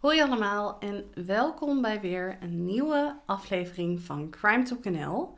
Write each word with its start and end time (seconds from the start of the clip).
Hoi 0.00 0.22
allemaal 0.22 0.76
en 0.78 1.10
welkom 1.26 1.82
bij 1.82 2.00
weer 2.00 2.38
een 2.40 2.64
nieuwe 2.64 3.16
aflevering 3.26 4.00
van 4.00 4.30
Crime 4.30 4.62
Talk 4.62 4.84
NL. 4.84 5.34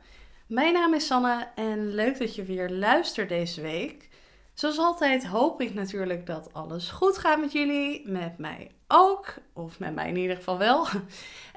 Mijn 0.47 0.73
naam 0.73 0.93
is 0.93 1.05
Sanne 1.05 1.47
en 1.55 1.93
leuk 1.93 2.19
dat 2.19 2.35
je 2.35 2.43
weer 2.43 2.69
luistert 2.69 3.29
deze 3.29 3.61
week. 3.61 4.09
Zoals 4.53 4.77
altijd 4.77 5.25
hoop 5.25 5.61
ik 5.61 5.73
natuurlijk 5.73 6.25
dat 6.25 6.53
alles 6.53 6.89
goed 6.89 7.17
gaat 7.17 7.39
met 7.39 7.51
jullie, 7.51 8.09
met 8.09 8.37
mij 8.37 8.71
ook, 8.87 9.33
of 9.53 9.79
met 9.79 9.95
mij 9.95 10.07
in 10.09 10.17
ieder 10.17 10.35
geval 10.35 10.57
wel. 10.57 10.87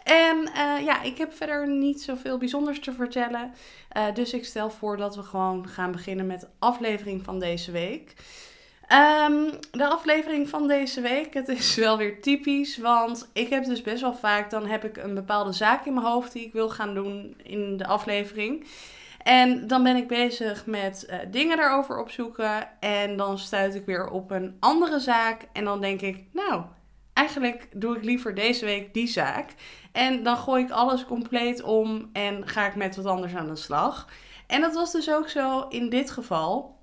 En 0.04 0.36
uh, 0.36 0.84
ja, 0.84 1.02
ik 1.02 1.18
heb 1.18 1.32
verder 1.32 1.68
niet 1.68 2.02
zoveel 2.02 2.38
bijzonders 2.38 2.80
te 2.80 2.93
vertellen. 2.93 3.54
Uh, 3.96 4.14
dus 4.14 4.32
ik 4.32 4.45
stel 4.45 4.70
voor 4.70 4.96
dat 4.96 5.16
we 5.16 5.23
gewoon 5.23 5.68
gaan 5.68 5.93
beginnen 5.93 6.27
met 6.27 6.41
de 6.41 6.48
aflevering 6.59 7.25
van 7.25 7.38
deze 7.38 7.70
week. 7.70 8.14
Um, 8.93 9.50
de 9.71 9.87
aflevering 9.87 10.48
van 10.48 10.68
deze 10.68 11.00
week, 11.00 11.35
het 11.35 11.48
is 11.48 11.75
wel 11.75 11.96
weer 11.96 12.21
typisch, 12.21 12.79
want 12.79 13.30
ik 13.32 13.48
heb 13.48 13.64
dus 13.64 13.82
best 13.82 14.00
wel 14.00 14.14
vaak, 14.14 14.50
dan 14.50 14.67
heb 14.67 14.85
ik 14.85 14.96
een 14.96 15.14
bepaalde 15.14 15.53
zaak 15.53 15.85
in 15.85 15.95
mijn 15.95 16.07
hoofd 16.07 16.32
die 16.32 16.46
ik 16.46 16.53
wil 16.53 16.71
gaan 16.71 16.95
doen 16.95 17.36
in 17.43 17.76
de 17.76 17.86
aflevering. 17.86 18.67
En 19.22 19.67
dan 19.67 19.82
ben 19.82 19.96
ik 19.96 20.09
bezig 20.09 20.67
met 20.67 21.07
uh, 21.11 21.17
dingen 21.31 21.57
daarover 21.57 21.99
opzoeken 21.99 22.68
en 22.81 23.17
dan 23.17 23.39
stuit 23.39 23.75
ik 23.75 23.86
weer 23.86 24.09
op 24.09 24.31
een 24.31 24.57
andere 24.61 25.00
zaak 25.00 25.46
en 25.53 25.64
dan 25.64 25.81
denk 25.81 26.00
ik, 26.00 26.25
nou, 26.32 26.62
eigenlijk 27.12 27.68
doe 27.73 27.96
ik 27.96 28.04
liever 28.04 28.34
deze 28.34 28.64
week 28.64 28.95
die 28.95 29.07
zaak. 29.07 29.54
En 29.93 30.23
dan 30.23 30.37
gooi 30.37 30.64
ik 30.64 30.71
alles 30.71 31.04
compleet 31.04 31.62
om 31.62 32.11
en 32.12 32.48
ga 32.48 32.67
ik 32.67 32.75
met 32.75 32.97
wat 32.97 33.06
anders 33.06 33.34
aan 33.34 33.48
de 33.48 33.56
slag. 33.56 34.09
En 34.47 34.61
dat 34.61 34.75
was 34.75 34.92
dus 34.92 35.11
ook 35.11 35.28
zo 35.28 35.67
in 35.69 35.89
dit 35.89 36.11
geval. 36.11 36.75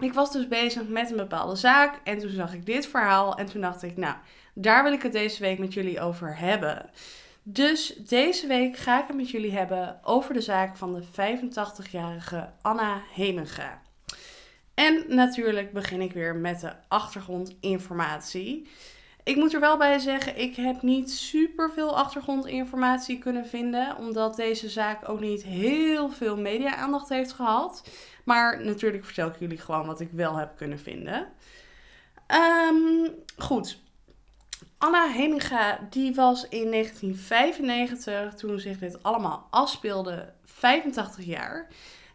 Ik 0.00 0.14
was 0.14 0.32
dus 0.32 0.48
bezig 0.48 0.88
met 0.88 1.10
een 1.10 1.16
bepaalde 1.16 1.56
zaak 1.56 2.00
en 2.04 2.18
toen 2.18 2.30
zag 2.30 2.54
ik 2.54 2.66
dit 2.66 2.86
verhaal 2.86 3.36
en 3.36 3.46
toen 3.46 3.60
dacht 3.60 3.82
ik, 3.82 3.96
nou, 3.96 4.14
daar 4.54 4.82
wil 4.82 4.92
ik 4.92 5.02
het 5.02 5.12
deze 5.12 5.40
week 5.40 5.58
met 5.58 5.74
jullie 5.74 6.00
over 6.00 6.38
hebben. 6.38 6.90
Dus 7.42 7.94
deze 7.96 8.46
week 8.46 8.76
ga 8.76 9.00
ik 9.00 9.06
het 9.06 9.16
met 9.16 9.30
jullie 9.30 9.52
hebben 9.52 10.00
over 10.02 10.34
de 10.34 10.40
zaak 10.40 10.76
van 10.76 10.94
de 10.94 11.02
85-jarige 11.04 12.52
Anna 12.62 13.02
Hemenga. 13.14 13.82
En 14.74 15.04
natuurlijk 15.08 15.72
begin 15.72 16.00
ik 16.00 16.12
weer 16.12 16.36
met 16.36 16.60
de 16.60 16.72
achtergrondinformatie. 16.88 18.68
Ik 19.24 19.36
moet 19.36 19.54
er 19.54 19.60
wel 19.60 19.76
bij 19.76 19.98
zeggen, 19.98 20.38
ik 20.38 20.56
heb 20.56 20.82
niet 20.82 21.10
super 21.10 21.70
veel 21.70 21.96
achtergrondinformatie 21.96 23.18
kunnen 23.18 23.46
vinden, 23.46 23.96
omdat 23.96 24.36
deze 24.36 24.68
zaak 24.68 25.08
ook 25.08 25.20
niet 25.20 25.42
heel 25.42 26.08
veel 26.08 26.36
media-aandacht 26.36 27.08
heeft 27.08 27.32
gehad. 27.32 27.88
Maar 28.24 28.64
natuurlijk 28.64 29.04
vertel 29.04 29.28
ik 29.28 29.38
jullie 29.38 29.58
gewoon 29.58 29.86
wat 29.86 30.00
ik 30.00 30.10
wel 30.12 30.36
heb 30.36 30.56
kunnen 30.56 30.78
vinden. 30.78 31.26
Um, 32.68 33.08
goed. 33.36 33.78
Anna 34.78 35.08
Heminga, 35.08 35.78
die 35.90 36.14
was 36.14 36.48
in 36.48 36.70
1995, 36.70 38.34
toen 38.34 38.58
zich 38.58 38.78
dit 38.78 39.02
allemaal 39.02 39.46
afspeelde, 39.50 40.32
85 40.44 41.24
jaar. 41.24 41.68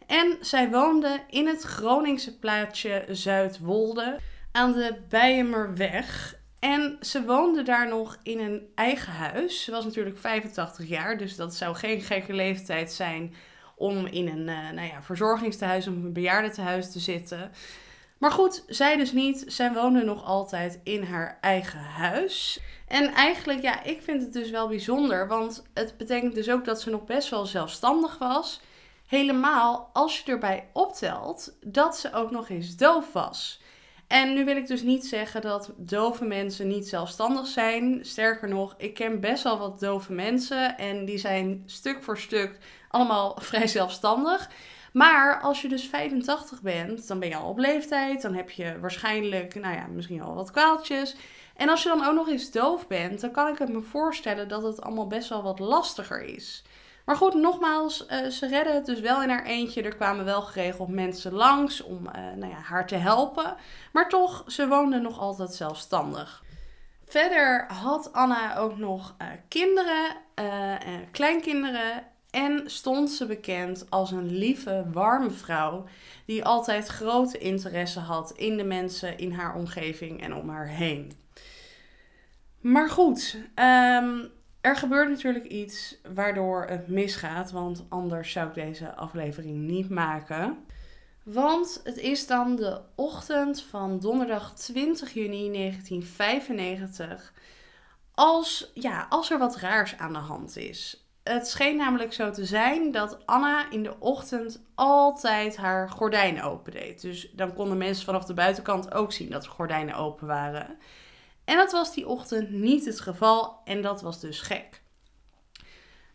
En 0.07 0.37
zij 0.41 0.69
woonde 0.69 1.19
in 1.29 1.47
het 1.47 1.61
Groningse 1.61 2.37
plaatsje 2.37 3.05
Zuidwolde 3.09 4.19
aan 4.51 4.71
de 4.71 4.95
Bijemerweg. 5.09 6.37
En 6.59 6.97
ze 7.01 7.23
woonde 7.23 7.63
daar 7.63 7.87
nog 7.87 8.17
in 8.23 8.39
een 8.39 8.67
eigen 8.75 9.13
huis. 9.13 9.63
Ze 9.63 9.71
was 9.71 9.85
natuurlijk 9.85 10.17
85 10.17 10.87
jaar, 10.87 11.17
dus 11.17 11.35
dat 11.35 11.55
zou 11.55 11.75
geen 11.75 12.01
gekke 12.01 12.33
leeftijd 12.33 12.91
zijn 12.91 13.33
om 13.75 14.05
in 14.05 14.27
een 14.27 14.47
uh, 14.47 14.69
nou 14.71 14.87
ja, 14.87 15.01
verzorgingstehuis 15.01 15.87
of 15.87 15.93
een 15.93 16.13
bejaardentehuis 16.13 16.91
te 16.91 16.99
zitten. 16.99 17.51
Maar 18.17 18.31
goed, 18.31 18.63
zij 18.67 18.97
dus 18.97 19.11
niet. 19.11 19.43
Zij 19.47 19.73
woonde 19.73 20.03
nog 20.03 20.25
altijd 20.25 20.79
in 20.83 21.03
haar 21.03 21.37
eigen 21.41 21.79
huis. 21.79 22.59
En 22.87 23.13
eigenlijk, 23.13 23.61
ja, 23.61 23.83
ik 23.83 24.01
vind 24.01 24.21
het 24.21 24.33
dus 24.33 24.49
wel 24.49 24.67
bijzonder, 24.67 25.27
want 25.27 25.63
het 25.73 25.97
betekent 25.97 26.35
dus 26.35 26.49
ook 26.49 26.65
dat 26.65 26.81
ze 26.81 26.89
nog 26.89 27.03
best 27.03 27.29
wel 27.29 27.45
zelfstandig 27.45 28.17
was. 28.17 28.61
Helemaal 29.07 29.89
als 29.93 30.19
je 30.19 30.31
erbij 30.31 30.69
optelt 30.73 31.57
dat 31.61 31.97
ze 31.97 32.13
ook 32.13 32.31
nog 32.31 32.49
eens 32.49 32.75
doof 32.75 33.13
was. 33.13 33.61
En 34.07 34.33
nu 34.33 34.45
wil 34.45 34.55
ik 34.55 34.67
dus 34.67 34.81
niet 34.81 35.05
zeggen 35.05 35.41
dat 35.41 35.71
dove 35.77 36.25
mensen 36.25 36.67
niet 36.67 36.87
zelfstandig 36.87 37.47
zijn. 37.47 37.99
Sterker 38.01 38.47
nog, 38.47 38.73
ik 38.77 38.93
ken 38.93 39.19
best 39.19 39.43
wel 39.43 39.57
wat 39.57 39.79
dove 39.79 40.13
mensen 40.13 40.77
en 40.77 41.05
die 41.05 41.17
zijn 41.17 41.63
stuk 41.65 42.03
voor 42.03 42.17
stuk 42.17 42.57
allemaal 42.89 43.37
vrij 43.41 43.67
zelfstandig. 43.67 44.49
Maar 44.93 45.41
als 45.41 45.61
je 45.61 45.67
dus 45.67 45.87
85 45.87 46.61
bent, 46.61 47.07
dan 47.07 47.19
ben 47.19 47.29
je 47.29 47.35
al 47.35 47.49
op 47.49 47.57
leeftijd. 47.57 48.21
Dan 48.21 48.33
heb 48.33 48.49
je 48.49 48.79
waarschijnlijk, 48.79 49.55
nou 49.55 49.75
ja, 49.75 49.87
misschien 49.87 50.21
al 50.21 50.35
wat 50.35 50.51
kwaaltjes. 50.51 51.15
En 51.55 51.69
als 51.69 51.83
je 51.83 51.89
dan 51.89 52.05
ook 52.05 52.15
nog 52.15 52.27
eens 52.27 52.51
doof 52.51 52.87
bent, 52.87 53.21
dan 53.21 53.31
kan 53.31 53.47
ik 53.47 53.57
het 53.57 53.69
me 53.69 53.81
voorstellen 53.81 54.47
dat 54.47 54.63
het 54.63 54.81
allemaal 54.81 55.07
best 55.07 55.29
wel 55.29 55.43
wat 55.43 55.59
lastiger 55.59 56.21
is. 56.23 56.63
Maar 57.05 57.15
goed, 57.15 57.33
nogmaals, 57.33 58.05
uh, 58.11 58.27
ze 58.27 58.47
redden 58.47 58.73
het 58.73 58.85
dus 58.85 58.99
wel 58.99 59.23
in 59.23 59.29
haar 59.29 59.45
eentje. 59.45 59.81
Er 59.81 59.95
kwamen 59.95 60.25
wel 60.25 60.41
geregeld 60.41 60.89
mensen 60.89 61.33
langs 61.33 61.83
om 61.83 62.07
uh, 62.07 62.13
nou 62.35 62.51
ja, 62.51 62.57
haar 62.57 62.87
te 62.87 62.95
helpen. 62.95 63.55
Maar 63.91 64.09
toch, 64.09 64.43
ze 64.47 64.67
woonde 64.67 64.99
nog 64.99 65.19
altijd 65.19 65.53
zelfstandig. 65.53 66.43
Verder 67.03 67.65
had 67.67 68.13
Anna 68.13 68.57
ook 68.57 68.77
nog 68.77 69.15
uh, 69.21 69.27
kinderen, 69.47 70.15
kleinkinderen. 71.11 72.03
En 72.31 72.63
stond 72.65 73.11
ze 73.11 73.25
bekend 73.25 73.85
als 73.89 74.11
een 74.11 74.37
lieve, 74.37 74.85
warme 74.91 75.29
vrouw. 75.29 75.85
Die 76.25 76.45
altijd 76.45 76.87
grote 76.87 77.37
interesse 77.37 77.99
had 77.99 78.31
in 78.31 78.57
de 78.57 78.63
mensen 78.63 79.17
in 79.17 79.31
haar 79.31 79.55
omgeving 79.55 80.21
en 80.21 80.33
om 80.33 80.49
haar 80.49 80.67
heen. 80.67 81.11
Maar 82.61 82.89
goed, 82.89 83.37
um, 83.55 84.31
er 84.65 84.75
gebeurt 84.75 85.09
natuurlijk 85.09 85.45
iets 85.45 85.95
waardoor 86.13 86.65
het 86.69 86.87
misgaat, 86.87 87.51
want 87.51 87.85
anders 87.89 88.31
zou 88.31 88.47
ik 88.47 88.53
deze 88.53 88.95
aflevering 88.95 89.57
niet 89.57 89.89
maken. 89.89 90.57
Want 91.23 91.81
het 91.83 91.97
is 91.97 92.27
dan 92.27 92.55
de 92.55 92.81
ochtend 92.95 93.61
van 93.61 93.99
donderdag 93.99 94.55
20 94.55 95.13
juni 95.13 95.51
1995 95.51 97.33
als, 98.13 98.71
ja, 98.73 99.05
als 99.09 99.31
er 99.31 99.37
wat 99.37 99.55
raars 99.55 99.97
aan 99.97 100.13
de 100.13 100.19
hand 100.19 100.57
is. 100.57 101.07
Het 101.23 101.47
scheen 101.47 101.77
namelijk 101.77 102.13
zo 102.13 102.31
te 102.31 102.45
zijn 102.45 102.91
dat 102.91 103.25
Anna 103.25 103.71
in 103.71 103.83
de 103.83 103.99
ochtend 103.99 104.63
altijd 104.75 105.57
haar 105.57 105.89
gordijnen 105.89 106.43
opendeed. 106.43 107.01
Dus 107.01 107.31
dan 107.31 107.53
konden 107.53 107.77
mensen 107.77 108.05
vanaf 108.05 108.25
de 108.25 108.33
buitenkant 108.33 108.93
ook 108.93 109.11
zien 109.11 109.29
dat 109.29 109.43
de 109.43 109.49
gordijnen 109.49 109.95
open 109.95 110.27
waren. 110.27 110.77
En 111.45 111.57
dat 111.57 111.71
was 111.71 111.93
die 111.93 112.07
ochtend 112.07 112.49
niet 112.49 112.85
het 112.85 112.99
geval 112.99 113.61
en 113.65 113.81
dat 113.81 114.01
was 114.01 114.19
dus 114.19 114.41
gek. 114.41 114.81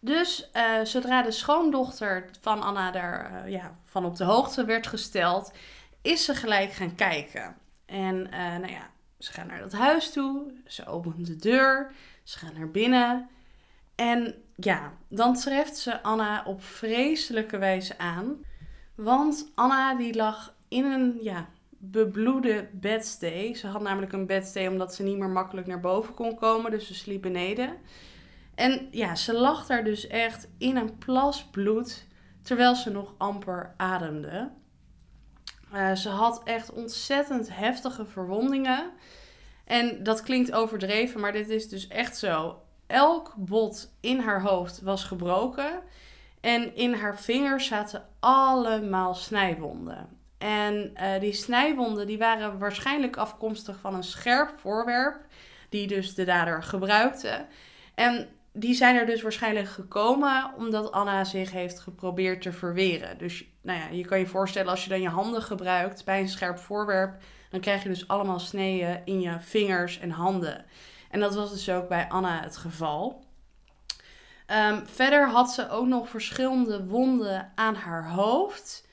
Dus 0.01 0.51
uh, 0.53 0.85
zodra 0.85 1.23
de 1.23 1.31
schoondochter 1.31 2.31
van 2.41 2.63
Anna 2.63 2.91
daar 2.91 3.45
uh, 3.45 3.53
ja, 3.53 3.79
van 3.85 4.05
op 4.05 4.17
de 4.17 4.25
hoogte 4.25 4.65
werd 4.65 4.87
gesteld, 4.87 5.53
is 6.03 6.25
ze 6.25 6.35
gelijk 6.35 6.73
gaan 6.73 6.95
kijken. 6.95 7.57
En 7.87 8.15
uh, 8.17 8.57
nou 8.57 8.71
ja, 8.71 8.91
ze 9.19 9.33
gaan 9.33 9.47
naar 9.47 9.59
dat 9.59 9.73
huis 9.73 10.13
toe, 10.13 10.53
ze 10.67 10.87
opent 10.87 11.27
de 11.27 11.37
deur, 11.37 11.93
ze 12.23 12.39
gaan 12.39 12.55
naar 12.55 12.71
binnen. 12.71 13.29
En 13.95 14.35
ja, 14.57 14.93
dan 15.09 15.35
treft 15.35 15.77
ze 15.77 16.03
Anna 16.03 16.43
op 16.45 16.63
vreselijke 16.63 17.59
wijze 17.59 17.99
aan. 17.99 18.45
Want 18.95 19.51
Anna 19.55 19.95
die 19.95 20.15
lag 20.15 20.55
in 20.69 20.85
een 20.85 21.19
ja, 21.23 21.49
bebloede 21.83 22.69
bedstee. 22.73 23.55
Ze 23.55 23.67
had 23.67 23.83
namelijk 23.83 24.13
een 24.13 24.27
bedstee 24.27 24.69
omdat 24.69 24.95
ze 24.95 25.03
niet 25.03 25.19
meer 25.19 25.29
makkelijk 25.29 25.67
naar 25.67 25.81
boven 25.81 26.15
kon 26.15 26.37
komen. 26.37 26.71
Dus 26.71 26.87
ze 26.87 26.95
sliep 26.95 27.23
beneden. 27.23 27.77
En 28.55 28.89
ja, 28.91 29.15
ze 29.15 29.35
lag 29.35 29.67
daar 29.67 29.85
dus 29.85 30.07
echt 30.07 30.49
in 30.59 30.77
een 30.77 30.99
plas 30.99 31.45
bloed. 31.45 32.07
Terwijl 32.43 32.75
ze 32.75 32.91
nog 32.91 33.15
amper 33.19 33.75
ademde. 33.77 34.51
Uh, 35.75 35.95
ze 35.95 36.09
had 36.09 36.43
echt 36.45 36.73
ontzettend 36.73 37.57
heftige 37.57 38.07
verwondingen. 38.07 38.91
En 39.65 40.03
dat 40.03 40.23
klinkt 40.23 40.53
overdreven, 40.53 41.21
maar 41.21 41.33
dit 41.33 41.49
is 41.49 41.69
dus 41.69 41.89
echt 41.89 42.19
zo. 42.19 42.63
Elk 42.87 43.35
bot 43.37 43.97
in 44.01 44.19
haar 44.19 44.43
hoofd 44.43 44.81
was 44.81 45.05
gebroken. 45.05 45.83
En 46.41 46.77
in 46.77 46.93
haar 46.93 47.21
vingers 47.21 47.67
zaten 47.67 48.09
allemaal 48.21 49.15
snijwonden. 49.15 50.20
En 50.41 50.93
uh, 51.01 51.21
die 51.21 51.33
snijwonden 51.33 52.07
die 52.07 52.19
waren 52.19 52.59
waarschijnlijk 52.59 53.17
afkomstig 53.17 53.79
van 53.81 53.95
een 53.95 54.05
scherp 54.05 54.53
voorwerp, 54.59 55.17
die 55.69 55.87
dus 55.87 56.15
de 56.15 56.25
dader 56.25 56.63
gebruikte. 56.63 57.47
En 57.95 58.29
die 58.53 58.75
zijn 58.75 58.97
er 58.97 59.07
dus 59.07 59.23
waarschijnlijk 59.23 59.69
gekomen 59.69 60.51
omdat 60.57 60.93
Anna 60.93 61.25
zich 61.25 61.51
heeft 61.51 61.81
geprobeerd 61.81 62.43
te 62.43 62.53
verweren. 62.53 63.19
Dus 63.19 63.45
nou 63.63 63.79
ja, 63.79 63.87
je 63.91 64.05
kan 64.05 64.19
je 64.19 64.27
voorstellen 64.27 64.71
als 64.71 64.85
je 64.85 64.91
dan 64.91 65.03
je 65.03 65.09
handen 65.09 65.43
gebruikt 65.43 66.05
bij 66.05 66.21
een 66.21 66.29
scherp 66.29 66.59
voorwerp, 66.59 67.23
dan 67.51 67.61
krijg 67.61 67.83
je 67.83 67.89
dus 67.89 68.09
allemaal 68.09 68.41
sneeën 68.41 69.01
in 69.05 69.21
je 69.21 69.37
vingers 69.41 69.99
en 69.99 70.11
handen. 70.11 70.65
En 71.11 71.21
dat 71.21 71.35
was 71.35 71.51
dus 71.51 71.71
ook 71.71 71.89
bij 71.89 72.09
Anna 72.09 72.41
het 72.43 72.57
geval. 72.57 73.25
Um, 74.47 74.87
verder 74.87 75.29
had 75.29 75.53
ze 75.53 75.71
ook 75.71 75.87
nog 75.87 76.09
verschillende 76.09 76.87
wonden 76.87 77.53
aan 77.55 77.75
haar 77.75 78.11
hoofd. 78.11 78.89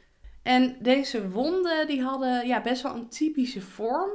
En 0.48 0.76
deze 0.80 1.30
wonden 1.30 1.88
die 1.88 2.04
hadden 2.04 2.48
ja, 2.48 2.62
best 2.62 2.82
wel 2.82 2.96
een 2.96 3.10
typische 3.10 3.62
vorm. 3.62 4.10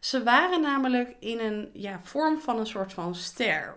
Ze 0.00 0.22
waren 0.22 0.60
namelijk 0.60 1.16
in 1.20 1.38
een 1.38 1.70
ja, 1.72 2.00
vorm 2.02 2.38
van 2.38 2.58
een 2.58 2.66
soort 2.66 2.92
van 2.92 3.14
ster. 3.14 3.76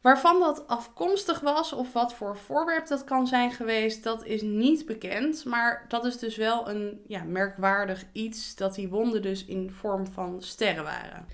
Waarvan 0.00 0.40
dat 0.40 0.66
afkomstig 0.66 1.40
was 1.40 1.72
of 1.72 1.92
wat 1.92 2.14
voor 2.14 2.36
voorwerp 2.36 2.86
dat 2.86 3.04
kan 3.04 3.26
zijn 3.26 3.50
geweest, 3.52 4.02
dat 4.02 4.24
is 4.24 4.42
niet 4.42 4.86
bekend. 4.86 5.44
Maar 5.44 5.84
dat 5.88 6.04
is 6.04 6.18
dus 6.18 6.36
wel 6.36 6.68
een 6.68 7.02
ja, 7.06 7.22
merkwaardig 7.22 8.04
iets 8.12 8.54
dat 8.54 8.74
die 8.74 8.88
wonden 8.88 9.22
dus 9.22 9.44
in 9.44 9.70
vorm 9.70 10.06
van 10.06 10.42
sterren 10.42 10.84
waren. 10.84 11.26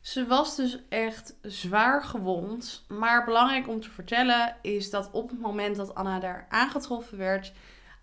Ze 0.00 0.26
was 0.26 0.56
dus 0.56 0.78
echt 0.88 1.34
zwaar 1.42 2.02
gewond. 2.02 2.84
Maar 2.88 3.24
belangrijk 3.24 3.68
om 3.68 3.80
te 3.80 3.90
vertellen 3.90 4.56
is 4.62 4.90
dat 4.90 5.10
op 5.12 5.30
het 5.30 5.40
moment 5.40 5.76
dat 5.76 5.94
Anna 5.94 6.20
daar 6.20 6.46
aangetroffen 6.48 7.18
werd, 7.18 7.52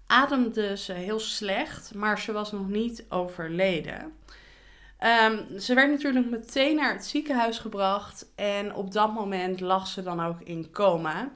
ademde 0.08 0.78
ze 0.78 0.94
heel 0.94 1.20
slecht, 1.20 1.94
maar 1.94 2.20
ze 2.20 2.32
was 2.32 2.52
nog 2.52 2.68
niet 2.68 3.06
overleden. 3.10 4.14
Um, 5.00 5.60
ze 5.60 5.74
werd 5.74 5.90
natuurlijk 5.90 6.30
meteen 6.30 6.76
naar 6.76 6.94
het 6.94 7.06
ziekenhuis 7.06 7.60
gebracht 7.60 8.28
en 8.36 8.76
op 8.76 8.92
dat 8.92 9.14
moment 9.14 9.60
lag 9.60 9.88
ze 9.88 10.04
dan 10.04 10.26
ook 10.26 10.42
in 10.42 10.72
coma. 10.72 11.32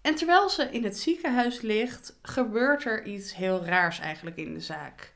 En 0.00 0.14
terwijl 0.14 0.48
ze 0.48 0.70
in 0.70 0.84
het 0.84 0.98
ziekenhuis 0.98 1.60
ligt, 1.60 2.18
gebeurt 2.22 2.84
er 2.84 3.04
iets 3.04 3.34
heel 3.34 3.64
raars 3.64 3.98
eigenlijk 3.98 4.36
in 4.36 4.54
de 4.54 4.60
zaak. 4.60 5.12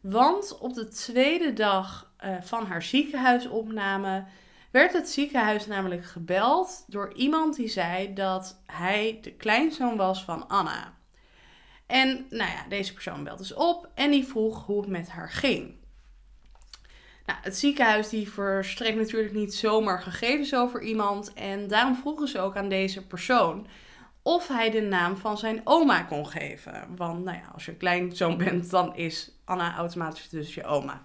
Want 0.00 0.58
op 0.58 0.74
de 0.74 0.88
tweede 0.88 1.52
dag 1.52 2.12
uh, 2.24 2.36
van 2.40 2.66
haar 2.66 2.82
ziekenhuisopname 2.82 4.24
werd 4.70 4.92
het 4.92 5.08
ziekenhuis 5.08 5.66
namelijk 5.66 6.04
gebeld 6.04 6.84
door 6.86 7.12
iemand 7.14 7.56
die 7.56 7.68
zei 7.68 8.14
dat 8.14 8.60
hij 8.66 9.18
de 9.22 9.32
kleinzoon 9.32 9.96
was 9.96 10.24
van 10.24 10.48
Anna. 10.48 10.95
En 11.86 12.26
nou 12.30 12.50
ja, 12.50 12.64
deze 12.68 12.92
persoon 12.92 13.24
belde 13.24 13.42
dus 13.42 13.54
op 13.54 13.88
en 13.94 14.10
die 14.10 14.26
vroeg 14.26 14.66
hoe 14.66 14.80
het 14.80 14.90
met 14.90 15.08
haar 15.08 15.30
ging. 15.30 15.74
Nou, 17.26 17.38
het 17.42 17.56
ziekenhuis 17.56 18.08
die 18.08 18.30
verstrekt 18.30 18.96
natuurlijk 18.96 19.34
niet 19.34 19.54
zomaar 19.54 20.02
gegevens 20.02 20.54
over 20.54 20.82
iemand. 20.82 21.32
En 21.32 21.68
daarom 21.68 21.96
vroegen 21.96 22.28
ze 22.28 22.40
ook 22.40 22.56
aan 22.56 22.68
deze 22.68 23.06
persoon 23.06 23.66
of 24.22 24.48
hij 24.48 24.70
de 24.70 24.80
naam 24.80 25.16
van 25.16 25.38
zijn 25.38 25.60
oma 25.64 26.02
kon 26.02 26.26
geven. 26.26 26.96
Want 26.96 27.24
nou 27.24 27.36
ja, 27.36 27.50
als 27.54 27.64
je 27.64 27.74
kleinzoon 27.74 28.36
bent, 28.36 28.70
dan 28.70 28.96
is 28.96 29.30
Anna 29.44 29.76
automatisch 29.76 30.28
dus 30.28 30.54
je 30.54 30.64
oma. 30.64 31.02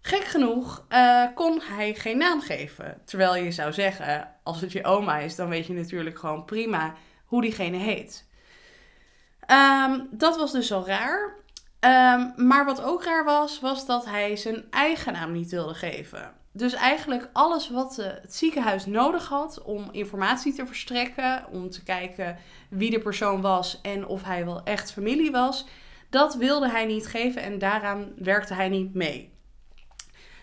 Gek 0.00 0.24
genoeg 0.24 0.86
uh, 0.88 1.24
kon 1.34 1.60
hij 1.62 1.94
geen 1.94 2.18
naam 2.18 2.40
geven. 2.40 3.00
Terwijl 3.04 3.36
je 3.36 3.50
zou 3.50 3.72
zeggen, 3.72 4.32
als 4.42 4.60
het 4.60 4.72
je 4.72 4.84
oma 4.84 5.18
is, 5.18 5.36
dan 5.36 5.48
weet 5.48 5.66
je 5.66 5.72
natuurlijk 5.72 6.18
gewoon 6.18 6.44
prima 6.44 6.94
hoe 7.24 7.42
diegene 7.42 7.76
heet. 7.76 8.25
Um, 9.50 10.08
dat 10.10 10.36
was 10.36 10.52
dus 10.52 10.72
al 10.72 10.86
raar. 10.86 11.34
Um, 11.80 12.46
maar 12.46 12.64
wat 12.64 12.82
ook 12.82 13.04
raar 13.04 13.24
was, 13.24 13.60
was 13.60 13.86
dat 13.86 14.04
hij 14.04 14.36
zijn 14.36 14.64
eigen 14.70 15.12
naam 15.12 15.32
niet 15.32 15.50
wilde 15.50 15.74
geven. 15.74 16.32
Dus 16.52 16.72
eigenlijk 16.72 17.28
alles 17.32 17.70
wat 17.70 17.96
uh, 17.98 18.06
het 18.06 18.34
ziekenhuis 18.34 18.86
nodig 18.86 19.28
had 19.28 19.62
om 19.62 19.88
informatie 19.90 20.54
te 20.54 20.66
verstrekken, 20.66 21.44
om 21.50 21.70
te 21.70 21.82
kijken 21.82 22.38
wie 22.70 22.90
de 22.90 22.98
persoon 22.98 23.40
was 23.40 23.80
en 23.80 24.06
of 24.06 24.22
hij 24.22 24.44
wel 24.44 24.62
echt 24.62 24.92
familie 24.92 25.30
was, 25.30 25.66
dat 26.10 26.34
wilde 26.34 26.70
hij 26.70 26.84
niet 26.84 27.06
geven 27.06 27.42
en 27.42 27.58
daaraan 27.58 28.12
werkte 28.16 28.54
hij 28.54 28.68
niet 28.68 28.94
mee. 28.94 29.34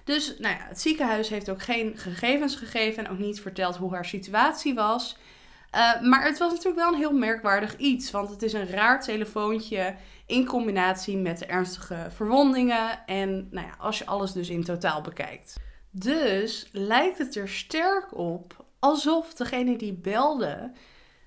Dus 0.03 0.35
nou 0.37 0.55
ja, 0.55 0.65
het 0.67 0.81
ziekenhuis 0.81 1.29
heeft 1.29 1.49
ook 1.49 1.61
geen 1.61 1.97
gegevens 1.97 2.55
gegeven 2.55 3.05
en 3.05 3.11
ook 3.11 3.19
niet 3.19 3.41
verteld 3.41 3.75
hoe 3.75 3.93
haar 3.93 4.05
situatie 4.05 4.73
was. 4.73 5.17
Uh, 5.75 6.01
maar 6.01 6.25
het 6.25 6.37
was 6.37 6.49
natuurlijk 6.49 6.75
wel 6.75 6.87
een 6.93 6.99
heel 6.99 7.13
merkwaardig 7.13 7.77
iets, 7.77 8.11
want 8.11 8.29
het 8.29 8.43
is 8.43 8.53
een 8.53 8.67
raar 8.67 9.01
telefoontje 9.01 9.95
in 10.25 10.45
combinatie 10.45 11.17
met 11.17 11.39
de 11.39 11.45
ernstige 11.45 12.07
verwondingen 12.09 13.05
en 13.05 13.47
nou 13.51 13.67
ja, 13.67 13.73
als 13.77 13.97
je 13.97 14.05
alles 14.05 14.31
dus 14.31 14.49
in 14.49 14.63
totaal 14.63 15.01
bekijkt. 15.01 15.59
Dus 15.91 16.69
lijkt 16.71 17.17
het 17.17 17.35
er 17.35 17.49
sterk 17.49 18.17
op 18.17 18.65
alsof 18.79 19.33
degene 19.33 19.77
die 19.77 19.93
belde 19.93 20.71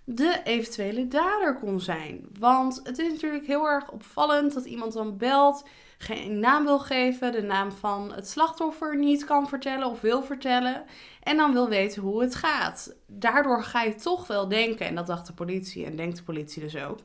de 0.04 0.40
eventuele 0.44 1.08
dader 1.08 1.54
kon 1.54 1.80
zijn. 1.80 2.28
Want 2.38 2.80
het 2.82 2.98
is 2.98 3.12
natuurlijk 3.12 3.46
heel 3.46 3.66
erg 3.66 3.90
opvallend 3.90 4.54
dat 4.54 4.64
iemand 4.64 4.92
dan 4.92 5.16
belt, 5.16 5.64
geen 5.98 6.38
naam 6.38 6.64
wil 6.64 6.78
geven, 6.78 7.32
de 7.32 7.42
naam 7.42 7.72
van 7.72 8.12
het 8.14 8.28
slachtoffer 8.28 8.98
niet 8.98 9.24
kan 9.24 9.48
vertellen 9.48 9.90
of 9.90 10.00
wil 10.00 10.22
vertellen 10.22 10.84
en 11.22 11.36
dan 11.36 11.52
wil 11.52 11.68
weten 11.68 12.02
hoe 12.02 12.22
het 12.22 12.34
gaat. 12.34 12.94
Daardoor 13.06 13.62
ga 13.62 13.82
je 13.82 13.94
toch 13.94 14.26
wel 14.26 14.48
denken, 14.48 14.86
en 14.86 14.94
dat 14.94 15.06
dacht 15.06 15.26
de 15.26 15.32
politie 15.32 15.84
en 15.84 15.96
denkt 15.96 16.16
de 16.16 16.22
politie 16.22 16.62
dus 16.62 16.76
ook, 16.76 16.98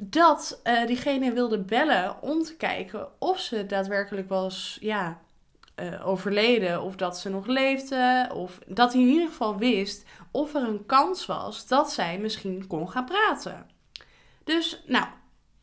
dat 0.00 0.60
uh, 0.64 0.86
diegene 0.86 1.32
wilde 1.32 1.58
bellen 1.58 2.22
om 2.22 2.42
te 2.42 2.56
kijken 2.56 3.08
of 3.18 3.38
ze 3.38 3.66
daadwerkelijk 3.66 4.28
was 4.28 4.78
ja, 4.80 5.20
uh, 5.76 6.06
overleden 6.06 6.82
of 6.82 6.96
dat 6.96 7.18
ze 7.18 7.28
nog 7.28 7.46
leefde. 7.46 8.30
Of 8.34 8.58
dat 8.66 8.92
hij 8.92 9.02
in 9.02 9.08
ieder 9.08 9.28
geval 9.28 9.56
wist 9.56 10.04
of 10.30 10.54
er 10.54 10.62
een 10.62 10.86
kans 10.86 11.26
was 11.26 11.66
dat 11.66 11.92
zij 11.92 12.18
misschien 12.18 12.66
kon 12.66 12.90
gaan 12.90 13.04
praten. 13.04 13.66
Dus 14.44 14.82
nou, 14.86 15.06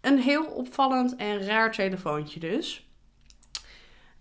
een 0.01 0.19
heel 0.19 0.45
opvallend 0.45 1.15
en 1.15 1.45
raar 1.45 1.71
telefoontje 1.71 2.39
dus. 2.39 2.89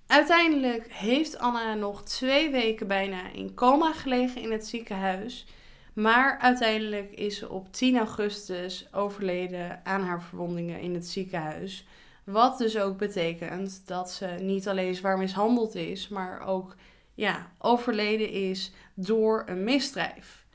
Uiteindelijk 0.07 0.93
heeft 0.93 1.39
Anna 1.39 1.75
nog 1.75 2.05
twee 2.05 2.51
weken 2.51 2.87
bijna 2.87 3.31
in 3.33 3.55
coma 3.55 3.93
gelegen 3.93 4.43
in 4.43 4.53
het 4.53 4.67
ziekenhuis. 4.67 5.47
Maar 5.93 6.39
uiteindelijk 6.39 7.13
is 7.13 7.39
ze 7.39 7.49
op 7.49 7.73
10 7.73 7.97
augustus 7.99 8.95
overleden 8.95 9.81
aan 9.85 10.03
haar 10.03 10.23
verwondingen 10.23 10.81
in 10.81 10.95
het 10.95 11.07
ziekenhuis. 11.07 11.87
Wat 12.25 12.59
dus 12.59 12.79
ook 12.79 12.99
betekent 12.99 13.87
dat 13.87 14.11
ze 14.11 14.27
niet 14.27 14.69
alleen 14.69 14.95
zwaar 14.95 15.19
mishandeld 15.19 15.75
is, 15.75 16.09
maar 16.09 16.47
ook 16.47 16.77
ja, 17.15 17.51
overleden 17.59 18.31
is 18.31 18.73
door 18.95 19.43
een 19.47 19.65
misdrijf. 19.65 20.47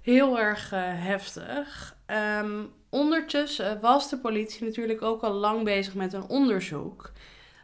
Heel 0.00 0.38
erg 0.38 0.72
uh, 0.72 0.80
heftig. 0.84 1.96
Um, 2.40 2.72
ondertussen 2.94 3.80
was 3.80 4.08
de 4.08 4.18
politie 4.18 4.64
natuurlijk 4.64 5.02
ook 5.02 5.22
al 5.22 5.32
lang 5.32 5.64
bezig 5.64 5.94
met 5.94 6.12
een 6.12 6.28
onderzoek. 6.28 7.12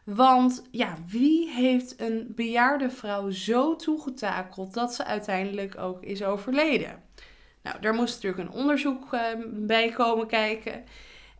Want 0.04 0.68
ja, 0.70 0.96
wie 1.06 1.50
heeft 1.50 2.00
een 2.00 2.32
bejaarde 2.34 2.90
vrouw 2.90 3.30
zo 3.30 3.76
toegetakeld 3.76 4.74
dat 4.74 4.94
ze 4.94 5.04
uiteindelijk 5.04 5.78
ook 5.78 6.02
is 6.02 6.22
overleden? 6.22 7.02
Nou, 7.62 7.80
daar 7.80 7.94
moest 7.94 8.14
natuurlijk 8.22 8.48
een 8.48 8.60
onderzoek 8.60 9.14
uh, 9.14 9.20
bij 9.46 9.90
komen 9.90 10.26
kijken. 10.26 10.84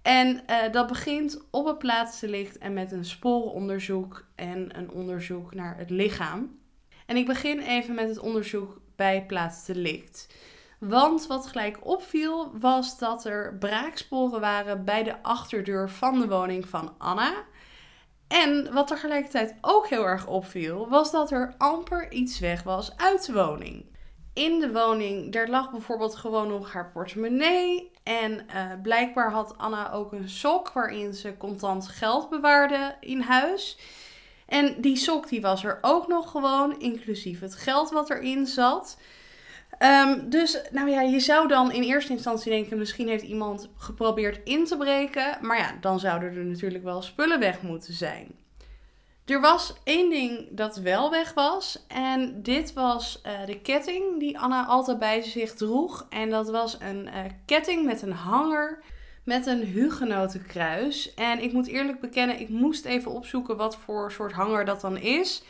En 0.03 0.43
uh, 0.51 0.73
dat 0.73 0.87
begint 0.87 1.45
op 1.51 1.67
het 1.67 1.79
plaatsdelict 1.79 2.59
en 2.59 2.73
met 2.73 2.93
een 2.93 3.05
sporenonderzoek 3.05 4.27
en 4.35 4.79
een 4.79 4.91
onderzoek 4.91 5.55
naar 5.55 5.77
het 5.79 5.91
lichaam. 5.91 6.59
En 7.07 7.17
ik 7.17 7.27
begin 7.27 7.61
even 7.61 7.95
met 7.95 8.09
het 8.09 8.19
onderzoek 8.19 8.81
bij 8.97 9.25
plaatsdelict. 9.27 10.35
Want 10.81 11.27
wat 11.27 11.47
gelijk 11.47 11.87
opviel 11.87 12.59
was 12.59 12.99
dat 12.99 13.25
er 13.25 13.57
braaksporen 13.59 14.41
waren 14.41 14.85
bij 14.85 15.03
de 15.03 15.23
achterdeur 15.23 15.91
van 15.91 16.21
de 16.21 16.29
woning 16.29 16.69
van 16.69 16.95
Anna. 16.99 17.33
En 18.29 18.73
wat 18.73 18.87
tegelijkertijd 18.87 19.55
ook 19.61 19.89
heel 19.89 20.05
erg 20.07 20.27
opviel, 20.27 20.89
was 20.89 21.11
dat 21.11 21.31
er 21.31 21.55
amper 21.59 22.13
iets 22.13 22.39
weg 22.39 22.63
was 22.63 22.97
uit 22.97 23.27
de 23.27 23.33
woning 23.33 23.91
in 24.33 24.61
de 24.61 24.73
woning, 24.73 25.33
daar 25.33 25.49
lag 25.49 25.71
bijvoorbeeld 25.71 26.17
gewoon 26.17 26.49
nog 26.49 26.73
haar 26.73 26.91
portemonnee. 26.91 27.91
En 28.03 28.33
uh, 28.33 28.73
blijkbaar 28.83 29.33
had 29.33 29.59
Anna 29.59 29.93
ook 29.93 30.13
een 30.13 30.29
sok 30.29 30.73
waarin 30.73 31.15
ze 31.15 31.37
contant 31.37 31.89
geld 31.89 32.29
bewaarde 32.29 32.97
in 33.01 33.21
huis. 33.21 33.79
En 34.47 34.81
die 34.81 34.97
sok 34.97 35.29
die 35.29 35.41
was 35.41 35.65
er 35.65 35.79
ook 35.81 36.09
nog 36.09 36.31
gewoon, 36.31 36.81
inclusief 36.81 37.41
het 37.41 37.55
geld 37.55 37.91
wat 37.91 38.11
erin 38.11 38.47
zat. 38.47 38.99
Um, 39.83 40.31
dus 40.31 40.61
nou 40.71 40.91
ja, 40.91 41.01
je 41.01 41.21
zou 41.21 41.49
dan 41.49 41.73
in 41.73 41.83
eerste 41.83 42.13
instantie 42.13 42.51
denken, 42.51 42.79
misschien 42.79 43.09
heeft 43.09 43.25
iemand 43.25 43.69
geprobeerd 43.77 44.41
in 44.45 44.65
te 44.65 44.77
breken. 44.77 45.39
Maar 45.41 45.59
ja, 45.59 45.77
dan 45.81 46.01
zouden 46.01 46.37
er 46.37 46.45
natuurlijk 46.45 46.85
wel 46.85 47.03
spullen 47.03 47.39
weg 47.39 47.63
moeten 47.63 47.95
zijn. 47.95 48.39
Er 49.25 49.41
was 49.41 49.75
één 49.85 50.11
ding 50.11 50.49
dat 50.51 50.77
wel 50.77 51.11
weg 51.11 51.35
was. 51.35 51.85
En 51.89 52.43
dit 52.43 52.73
was 52.73 53.23
uh, 53.27 53.47
de 53.47 53.61
ketting 53.61 54.19
die 54.19 54.39
Anna 54.39 54.67
altijd 54.67 54.99
bij 54.99 55.23
zich 55.23 55.55
droeg. 55.55 56.07
En 56.11 56.31
dat 56.31 56.51
was 56.51 56.77
een 56.81 57.07
uh, 57.07 57.13
ketting 57.47 57.85
met 57.85 58.03
een 58.03 58.13
hanger 58.13 58.83
met 59.25 59.47
een 59.47 59.65
hugenotenkruis. 59.65 61.15
En 61.15 61.43
ik 61.43 61.53
moet 61.53 61.67
eerlijk 61.67 62.01
bekennen, 62.01 62.41
ik 62.41 62.49
moest 62.49 62.85
even 62.85 63.11
opzoeken 63.11 63.57
wat 63.57 63.77
voor 63.77 64.13
soort 64.13 64.33
hanger 64.33 64.65
dat 64.65 64.81
dan 64.81 64.97
is. 64.97 65.43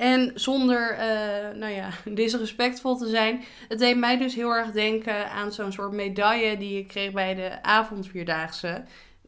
En 0.00 0.32
zonder, 0.34 0.92
uh, 0.92 1.58
nou 1.58 1.72
ja, 1.72 1.88
disrespectvol 2.22 2.96
te 2.96 3.08
zijn. 3.08 3.44
Het 3.68 3.78
deed 3.78 3.96
mij 3.96 4.18
dus 4.18 4.34
heel 4.34 4.50
erg 4.50 4.70
denken 4.70 5.30
aan 5.30 5.52
zo'n 5.52 5.72
soort 5.72 5.92
medaille 5.92 6.58
die 6.58 6.78
ik 6.78 6.88
kreeg 6.88 7.12
bij 7.12 7.34
de 7.34 7.62
avondvierdaagse. 7.62 8.82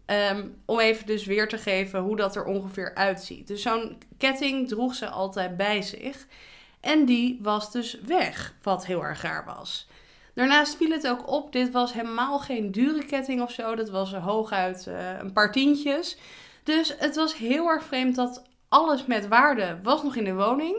Ehm, 0.07 0.47
om 0.64 0.79
even 0.79 1.07
dus 1.07 1.25
weer 1.25 1.49
te 1.49 1.59
geven 1.59 2.00
hoe 2.00 2.17
dat 2.17 2.37
er 2.37 2.45
ongeveer 2.45 2.95
uitziet. 2.95 3.47
Dus 3.47 3.62
zo'n 3.62 3.99
ketting 4.19 4.69
droeg 4.69 4.95
ze 4.95 5.09
altijd 5.09 5.57
bij 5.57 5.83
zich. 5.83 6.26
En 6.81 7.05
die 7.05 7.38
was 7.43 7.73
dus 7.73 8.00
weg, 8.00 8.55
wat 8.62 8.87
heel 8.87 9.05
erg 9.05 9.23
raar 9.23 9.45
was. 9.45 9.88
Daarnaast 10.35 10.76
viel 10.76 10.91
het 10.91 11.09
ook 11.09 11.31
op, 11.31 11.52
dit 11.52 11.71
was 11.71 11.93
helemaal 11.93 12.38
geen 12.38 12.71
dure 12.71 13.05
ketting 13.05 13.43
of 13.43 13.50
zo. 13.50 13.75
Dat 13.75 13.91
was 13.91 14.14
hooguit 14.14 14.87
uh, 14.88 15.19
een 15.19 15.33
paar 15.33 15.52
tientjes. 15.52 16.17
Dus 16.62 16.95
het 16.99 17.17
was 17.17 17.37
heel 17.37 17.69
erg 17.69 17.85
vreemd 17.85 18.14
dat 18.14 18.43
alles 18.73 19.07
met 19.07 19.29
waarde 19.29 19.79
was 19.83 20.02
nog 20.02 20.17
in 20.17 20.25
de 20.25 20.35
woning. 20.35 20.76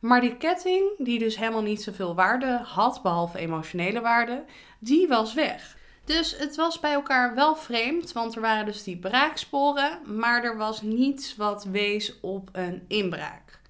Maar 0.00 0.20
die 0.20 0.36
ketting, 0.36 0.82
die 0.98 1.18
dus 1.18 1.38
helemaal 1.38 1.62
niet 1.62 1.82
zoveel 1.82 2.14
waarde 2.14 2.60
had, 2.64 3.02
behalve 3.02 3.38
emotionele 3.38 4.00
waarde, 4.00 4.44
die 4.78 5.08
was 5.08 5.34
weg. 5.34 5.76
Dus 6.04 6.36
het 6.38 6.56
was 6.56 6.80
bij 6.80 6.92
elkaar 6.92 7.34
wel 7.34 7.56
vreemd, 7.56 8.12
want 8.12 8.34
er 8.34 8.40
waren 8.40 8.66
dus 8.66 8.82
die 8.82 8.98
braaksporen, 8.98 10.18
maar 10.18 10.44
er 10.44 10.56
was 10.56 10.82
niets 10.82 11.36
wat 11.36 11.64
wees 11.64 12.20
op 12.20 12.48
een 12.52 12.84
inbraak. 12.88 13.60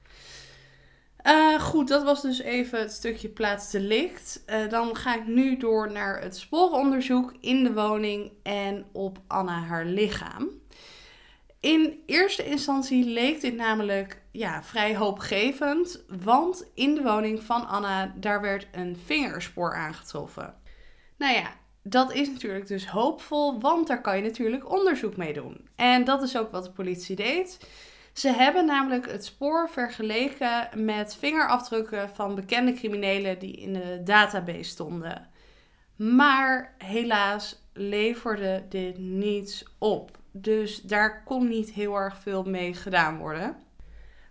Uh, 1.26 1.60
goed, 1.60 1.88
dat 1.88 2.02
was 2.02 2.22
dus 2.22 2.38
even 2.38 2.78
het 2.78 2.92
stukje 2.92 3.28
plaatsdelict. 3.28 4.42
Uh, 4.46 4.68
dan 4.68 4.96
ga 4.96 5.14
ik 5.16 5.26
nu 5.26 5.56
door 5.56 5.92
naar 5.92 6.20
het 6.20 6.36
sporenonderzoek 6.36 7.34
in 7.40 7.64
de 7.64 7.72
woning 7.72 8.30
en 8.42 8.84
op 8.92 9.18
Anna 9.26 9.60
haar 9.60 9.84
lichaam. 9.84 10.48
In 11.66 12.02
eerste 12.06 12.44
instantie 12.44 13.04
leek 13.04 13.40
dit 13.40 13.54
namelijk 13.54 14.22
ja, 14.30 14.62
vrij 14.62 14.96
hoopgevend, 14.96 16.04
want 16.22 16.66
in 16.74 16.94
de 16.94 17.02
woning 17.02 17.42
van 17.42 17.68
Anna 17.68 18.12
daar 18.16 18.40
werd 18.40 18.66
een 18.72 18.96
vingerspoor 19.04 19.74
aangetroffen. 19.74 20.54
Nou 21.16 21.34
ja, 21.34 21.50
dat 21.82 22.12
is 22.12 22.28
natuurlijk 22.28 22.66
dus 22.66 22.86
hoopvol, 22.86 23.60
want 23.60 23.86
daar 23.86 24.00
kan 24.00 24.16
je 24.16 24.22
natuurlijk 24.22 24.70
onderzoek 24.70 25.16
mee 25.16 25.32
doen. 25.32 25.68
En 25.76 26.04
dat 26.04 26.22
is 26.22 26.38
ook 26.38 26.50
wat 26.50 26.64
de 26.64 26.70
politie 26.70 27.16
deed. 27.16 27.58
Ze 28.12 28.28
hebben 28.28 28.66
namelijk 28.66 29.10
het 29.10 29.24
spoor 29.24 29.68
vergeleken 29.70 30.68
met 30.84 31.16
vingerafdrukken 31.16 32.10
van 32.14 32.34
bekende 32.34 32.72
criminelen 32.72 33.38
die 33.38 33.56
in 33.56 33.72
de 33.72 34.00
database 34.04 34.62
stonden. 34.70 35.28
Maar 35.96 36.74
helaas 36.78 37.62
leverde 37.72 38.64
dit 38.68 38.98
niets 38.98 39.64
op. 39.78 40.18
Dus 40.40 40.80
daar 40.80 41.22
kon 41.24 41.48
niet 41.48 41.70
heel 41.70 41.94
erg 41.94 42.18
veel 42.18 42.42
mee 42.42 42.74
gedaan 42.74 43.18
worden. 43.18 43.56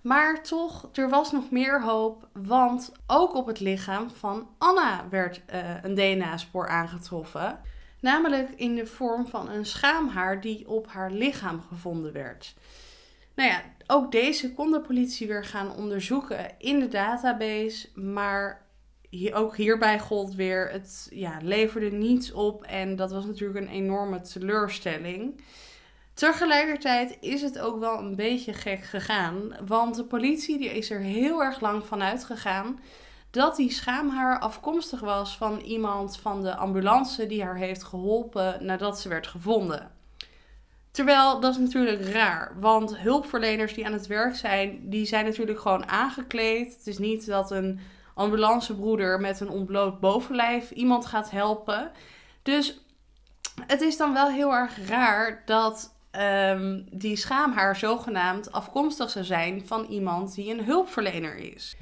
Maar 0.02 0.44
toch, 0.44 0.90
er 0.94 1.10
was 1.10 1.32
nog 1.32 1.52
meer 1.52 1.84
hoop, 1.84 2.28
want 2.34 2.92
ook 3.08 3.36
op 3.36 3.46
het 3.48 3.60
lichaam 3.60 4.10
van 4.10 4.50
Anna 4.58 5.10
werd 5.10 5.42
uh, 5.54 5.84
een 5.84 5.96
DNA-spoor 5.96 6.68
aangetroffen. 6.68 7.60
Namelijk 8.00 8.50
in 8.56 8.76
de 8.76 8.86
vorm 8.86 9.28
van 9.28 9.50
een 9.50 9.66
schaamhaar 9.66 10.42
die 10.42 10.68
op 10.68 10.88
haar 10.88 11.12
lichaam 11.12 11.62
gevonden 11.62 12.14
werd. 12.14 12.56
Nou 13.36 13.50
ja, 13.50 13.62
ook 13.88 14.12
deze 14.12 14.54
kon 14.54 14.72
de 14.72 14.82
politie 14.82 15.28
weer 15.28 15.46
gaan 15.46 15.76
onderzoeken 15.76 16.52
in 16.58 16.80
de 16.80 16.88
database. 16.88 17.90
Maar 17.94 18.66
ook 19.34 19.56
hierbij 19.56 20.00
gold 20.00 20.36
weer, 20.36 20.70
het 20.72 21.08
ja, 21.12 21.38
leverde 21.42 21.92
niets 21.92 22.32
op. 22.32 22.64
En 22.64 22.96
dat 22.96 23.12
was 23.12 23.26
natuurlijk 23.26 23.60
een 23.60 23.74
enorme 23.74 24.22
teleurstelling. 24.22 25.42
Tegelijkertijd 26.16 27.18
is 27.20 27.42
het 27.42 27.60
ook 27.60 27.80
wel 27.80 28.00
een 28.00 28.16
beetje 28.16 28.54
gek 28.54 28.84
gegaan. 28.84 29.56
Want 29.66 29.96
de 29.96 30.04
politie 30.04 30.58
die 30.58 30.70
is 30.70 30.90
er 30.90 31.00
heel 31.00 31.44
erg 31.44 31.60
lang 31.60 31.86
van 31.86 32.02
uitgegaan 32.02 32.80
dat 33.32 33.56
die 33.56 33.72
schaamhaar 33.72 34.40
afkomstig 34.40 35.00
was 35.00 35.38
van 35.38 35.60
iemand 35.60 36.18
van 36.18 36.42
de 36.42 36.56
ambulance 36.56 37.28
die 37.28 37.44
haar 37.44 37.56
heeft 37.56 37.84
geholpen 37.84 38.66
nadat 38.66 39.00
ze 39.00 39.10
werd 39.10 39.28
gevonden. 39.28 39.92
Terwijl 40.92 41.40
dat 41.40 41.52
is 41.52 41.60
natuurlijk 41.60 42.06
raar, 42.06 42.56
want 42.60 42.98
hulpverleners 42.98 43.74
die 43.74 43.86
aan 43.86 43.94
het 43.94 44.08
werk 44.08 44.36
zijn, 44.36 44.90
die 44.90 45.06
zijn 45.06 45.26
natuurlijk 45.26 45.60
gewoon 45.60 45.88
aangekleed. 45.88 46.74
Het 46.78 46.88
is 46.88 46.98
niet 46.98 47.26
dat 47.26 47.52
een 47.52 47.80
ambulancebroeder 48.14 49.20
met 49.20 49.40
een 49.40 49.50
ontbloot 49.50 50.00
bovenlijf 50.00 50.72
iemand 50.72 51.06
gaat 51.06 51.32
helpen. 51.32 51.92
Dus 52.42 52.80
het 53.68 53.82
is 53.82 53.98
dan 53.98 54.14
wel 54.14 54.30
heel 54.30 54.54
erg 54.54 54.88
raar 54.88 55.42
dat 55.46 55.95
um, 56.20 56.86
die 56.92 57.16
schaamhaar 57.16 57.76
zogenaamd 57.76 58.52
afkomstig 58.52 59.10
zou 59.10 59.26
zijn 59.26 59.68
van 59.68 59.86
iemand 59.86 60.36
die 60.36 60.52
een 60.52 60.64
hulpverlener 60.64 61.36
is. 61.36 61.76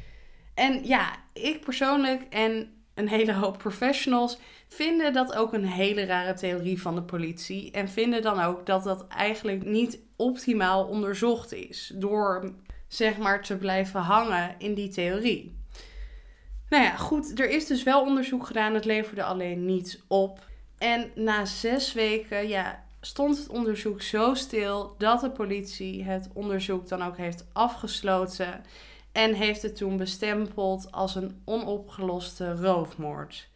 En 0.53 0.85
ja, 0.85 1.15
ik 1.33 1.61
persoonlijk 1.61 2.21
en 2.29 2.73
een 2.93 3.07
hele 3.07 3.33
hoop 3.33 3.57
professionals 3.57 4.37
vinden 4.67 5.13
dat 5.13 5.35
ook 5.35 5.53
een 5.53 5.65
hele 5.65 6.05
rare 6.05 6.33
theorie 6.33 6.81
van 6.81 6.95
de 6.95 7.03
politie. 7.03 7.71
En 7.71 7.89
vinden 7.89 8.21
dan 8.21 8.39
ook 8.39 8.65
dat 8.65 8.83
dat 8.83 9.07
eigenlijk 9.07 9.65
niet 9.65 9.99
optimaal 10.15 10.85
onderzocht 10.85 11.53
is. 11.53 11.91
Door 11.95 12.53
zeg 12.87 13.17
maar 13.17 13.43
te 13.43 13.57
blijven 13.57 13.99
hangen 13.99 14.55
in 14.57 14.73
die 14.73 14.89
theorie. 14.89 15.61
Nou 16.69 16.83
ja, 16.83 16.95
goed, 16.95 17.39
er 17.39 17.49
is 17.49 17.67
dus 17.67 17.83
wel 17.83 18.01
onderzoek 18.01 18.45
gedaan. 18.45 18.73
Het 18.73 18.85
leverde 18.85 19.23
alleen 19.23 19.65
niets 19.65 20.03
op. 20.07 20.45
En 20.77 21.11
na 21.15 21.45
zes 21.45 21.93
weken, 21.93 22.47
ja, 22.47 22.82
stond 23.05 23.37
het 23.37 23.47
onderzoek 23.47 24.01
zo 24.01 24.33
stil 24.33 24.95
dat 24.97 25.21
de 25.21 25.31
politie 25.31 26.03
het 26.03 26.29
onderzoek 26.33 26.87
dan 26.87 27.01
ook 27.03 27.17
heeft 27.17 27.45
afgesloten 27.53 28.63
en 29.11 29.33
heeft 29.33 29.61
het 29.61 29.75
toen 29.75 29.97
bestempeld 29.97 30.91
als 30.91 31.15
een 31.15 31.41
onopgeloste 31.45 32.55
roofmoord. 32.55 33.49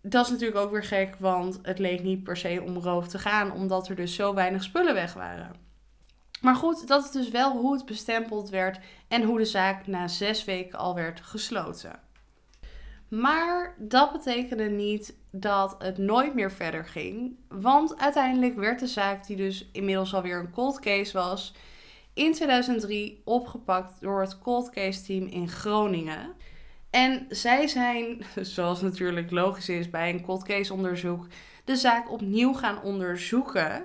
Dat 0.00 0.24
is 0.24 0.30
natuurlijk 0.30 0.58
ook 0.58 0.70
weer 0.70 0.84
gek, 0.84 1.16
want 1.18 1.58
het 1.62 1.78
leek 1.78 2.02
niet 2.02 2.24
per 2.24 2.36
se 2.36 2.62
om 2.66 2.78
roof 2.78 3.08
te 3.08 3.18
gaan, 3.18 3.52
omdat 3.52 3.88
er 3.88 3.96
dus 3.96 4.14
zo 4.14 4.34
weinig 4.34 4.62
spullen 4.62 4.94
weg 4.94 5.14
waren. 5.14 5.54
Maar 6.40 6.54
goed, 6.54 6.86
dat 6.88 7.04
is 7.04 7.10
dus 7.10 7.28
wel 7.28 7.56
hoe 7.56 7.72
het 7.72 7.84
bestempeld 7.84 8.48
werd 8.48 8.78
en 9.08 9.22
hoe 9.22 9.38
de 9.38 9.44
zaak 9.44 9.86
na 9.86 10.08
zes 10.08 10.44
weken 10.44 10.78
al 10.78 10.94
werd 10.94 11.20
gesloten. 11.20 12.00
Maar 13.20 13.74
dat 13.78 14.12
betekende 14.12 14.64
niet 14.70 15.14
dat 15.30 15.76
het 15.78 15.98
nooit 15.98 16.34
meer 16.34 16.52
verder 16.52 16.84
ging. 16.84 17.36
Want 17.48 17.98
uiteindelijk 17.98 18.54
werd 18.54 18.80
de 18.80 18.86
zaak, 18.86 19.26
die 19.26 19.36
dus 19.36 19.68
inmiddels 19.72 20.14
alweer 20.14 20.38
een 20.38 20.50
cold 20.50 20.80
case 20.80 21.12
was, 21.12 21.54
in 22.14 22.32
2003 22.32 23.22
opgepakt 23.24 24.00
door 24.00 24.20
het 24.20 24.38
cold 24.38 24.70
case 24.70 25.02
team 25.02 25.26
in 25.26 25.48
Groningen. 25.48 26.32
En 26.90 27.26
zij 27.28 27.66
zijn, 27.66 28.24
zoals 28.40 28.80
natuurlijk 28.80 29.30
logisch 29.30 29.68
is 29.68 29.90
bij 29.90 30.10
een 30.10 30.24
cold 30.24 30.44
case 30.44 30.72
onderzoek, 30.72 31.26
de 31.64 31.76
zaak 31.76 32.10
opnieuw 32.10 32.52
gaan 32.52 32.82
onderzoeken. 32.82 33.84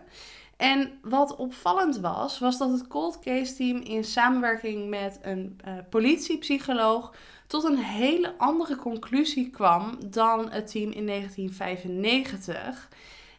En 0.58 1.00
wat 1.02 1.36
opvallend 1.36 1.98
was, 1.98 2.40
was 2.40 2.58
dat 2.58 2.72
het 2.72 2.88
cold 2.88 3.20
case 3.20 3.56
team 3.56 3.78
in 3.78 4.04
samenwerking 4.04 4.90
met 4.90 5.20
een 5.22 5.60
uh, 5.68 5.74
politiepsycholoog 5.90 7.14
tot 7.48 7.64
een 7.64 7.78
hele 7.78 8.34
andere 8.38 8.76
conclusie 8.76 9.50
kwam 9.50 9.98
dan 10.06 10.52
het 10.52 10.72
team 10.72 10.92
in 10.92 11.06
1995. 11.06 12.90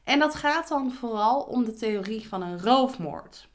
En 0.05 0.19
dat 0.19 0.35
gaat 0.35 0.69
dan 0.69 0.93
vooral 0.93 1.41
om 1.41 1.65
de 1.65 1.75
theorie 1.75 2.29
van 2.29 2.43
een 2.43 2.61
roofmoord. 2.61 3.49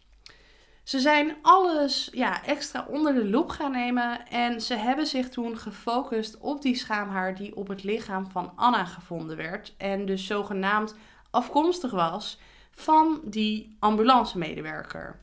Ze 0.84 1.00
zijn 1.00 1.36
alles 1.41 2.10
ja, 2.12 2.43
extra 2.46 2.86
onder 2.89 3.13
de 3.13 3.29
loep 3.29 3.50
gaan 3.50 3.72
nemen 3.72 4.27
en 4.27 4.62
ze 4.62 4.75
hebben 4.75 5.08
zich 5.08 5.29
toen 5.29 5.58
gefocust 5.58 6.38
op 6.38 6.62
die 6.62 6.75
schaamhaar 6.75 7.36
die 7.36 7.55
op 7.55 7.67
het 7.67 7.84
lichaam 7.84 8.27
van 8.27 8.51
Anna 8.55 8.86
gevonden 8.86 9.38
werd 9.38 9.74
en 9.77 10.05
dus 10.05 10.25
zogenaamd 10.25 10.96
afkomstig 11.29 11.91
was 11.91 12.39
van 12.75 13.22
die 13.24 13.75
ambulancemedewerker. 13.80 15.20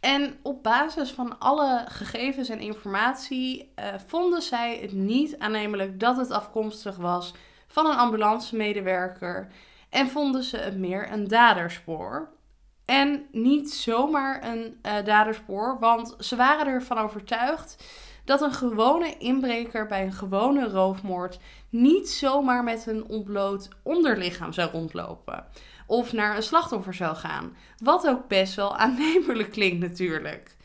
En 0.00 0.38
op 0.42 0.62
basis 0.62 1.10
van 1.10 1.38
alle 1.38 1.84
gegevens 1.88 2.48
en 2.48 2.60
informatie 2.60 3.72
uh, 3.78 3.84
vonden 4.06 4.42
zij 4.42 4.78
het 4.80 4.92
niet 4.92 5.38
aannemelijk 5.38 6.00
dat 6.00 6.16
het 6.16 6.30
afkomstig 6.30 6.96
was 6.96 7.34
van 7.66 7.86
een 7.86 7.96
ambulancemedewerker 7.96 9.48
en 9.90 10.08
vonden 10.08 10.42
ze 10.42 10.56
het 10.56 10.78
meer 10.78 11.12
een 11.12 11.28
daderspoor. 11.28 12.28
En 12.84 13.26
niet 13.32 13.72
zomaar 13.72 14.44
een 14.44 14.78
uh, 14.82 15.04
daderspoor, 15.04 15.78
want 15.78 16.14
ze 16.18 16.36
waren 16.36 16.66
ervan 16.66 16.98
overtuigd 16.98 17.84
dat 18.24 18.40
een 18.40 18.52
gewone 18.52 19.16
inbreker 19.18 19.86
bij 19.86 20.02
een 20.02 20.12
gewone 20.12 20.68
roofmoord 20.68 21.38
niet 21.70 22.10
zomaar 22.10 22.64
met 22.64 22.86
een 22.86 23.08
ontbloot 23.08 23.68
onderlichaam 23.82 24.52
zou 24.52 24.70
rondlopen 24.70 25.46
of 25.88 26.12
naar 26.12 26.36
een 26.36 26.42
slachtoffer 26.42 26.94
zou 26.94 27.16
gaan. 27.16 27.56
Wat 27.78 28.06
ook 28.06 28.28
best 28.28 28.54
wel 28.54 28.76
aannemelijk 28.76 29.50
klinkt 29.50 29.80
natuurlijk. 29.80 30.56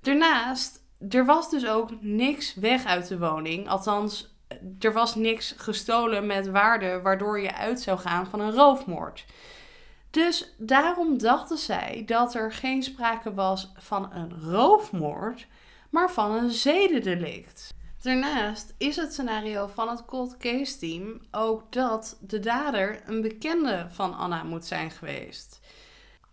Daarnaast, 0.00 0.82
er 1.08 1.24
was 1.24 1.50
dus 1.50 1.66
ook 1.66 1.90
niks 2.00 2.54
weg 2.54 2.84
uit 2.84 3.08
de 3.08 3.18
woning. 3.18 3.68
Althans, 3.68 4.34
er 4.80 4.92
was 4.92 5.14
niks 5.14 5.54
gestolen 5.56 6.26
met 6.26 6.48
waarde 6.48 7.00
waardoor 7.00 7.40
je 7.40 7.54
uit 7.54 7.80
zou 7.80 7.98
gaan 7.98 8.26
van 8.26 8.40
een 8.40 8.52
roofmoord. 8.52 9.24
Dus 10.10 10.54
daarom 10.58 11.18
dachten 11.18 11.58
zij 11.58 12.02
dat 12.06 12.34
er 12.34 12.52
geen 12.52 12.82
sprake 12.82 13.34
was 13.34 13.72
van 13.76 14.12
een 14.12 14.40
roofmoord, 14.50 15.46
maar 15.90 16.10
van 16.10 16.30
een 16.30 16.50
zedendelict. 16.50 17.74
Daarnaast 18.00 18.74
is 18.78 18.96
het 18.96 19.12
scenario 19.12 19.66
van 19.66 19.88
het 19.88 20.04
cold 20.04 20.36
case 20.36 20.78
team 20.78 21.20
ook 21.30 21.72
dat 21.72 22.18
de 22.20 22.38
dader 22.38 23.00
een 23.06 23.20
bekende 23.20 23.86
van 23.90 24.16
Anna 24.16 24.42
moet 24.42 24.64
zijn 24.64 24.90
geweest. 24.90 25.60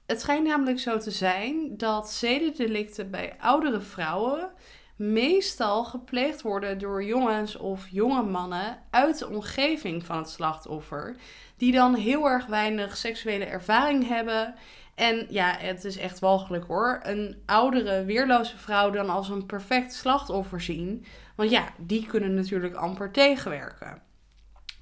Het 0.06 0.22
schijnt 0.22 0.48
namelijk 0.48 0.80
zo 0.80 0.98
te 0.98 1.12
zijn 1.12 1.78
dat 1.78 2.12
zedendelicten 2.12 3.12
bij 3.12 3.36
oudere 3.40 3.82
vrouwen 3.82 4.50
meestal 4.96 5.84
gepleegd 5.86 6.42
worden 6.42 6.78
door 6.78 7.04
jongens 7.04 7.56
of 7.56 7.88
jonge 7.90 8.24
mannen 8.24 8.84
uit 8.90 9.20
de 9.20 9.30
omgeving 9.30 10.06
van 10.06 10.18
het 10.18 10.30
slachtoffer, 10.30 11.16
die 11.58 11.72
dan 11.72 11.96
heel 11.96 12.26
erg 12.26 12.46
weinig 12.46 12.98
seksuele 12.98 13.46
ervaring 13.46 14.08
hebben 14.08 14.56
En 14.96 15.26
ja, 15.30 15.56
het 15.58 15.84
is 15.84 15.98
echt 15.98 16.20
walgelijk 16.20 16.66
hoor. 16.66 17.00
Een 17.04 17.42
oudere, 17.46 18.06
weerloze 18.06 18.58
vrouw 18.58 18.90
dan 18.90 19.10
als 19.10 19.30
een 19.30 19.46
perfect 19.46 19.94
slachtoffer 19.94 20.62
zien. 20.62 21.06
Want 21.38 21.50
ja, 21.50 21.74
die 21.78 22.06
kunnen 22.06 22.34
natuurlijk 22.34 22.76
amper 22.76 23.12
tegenwerken. 23.12 24.02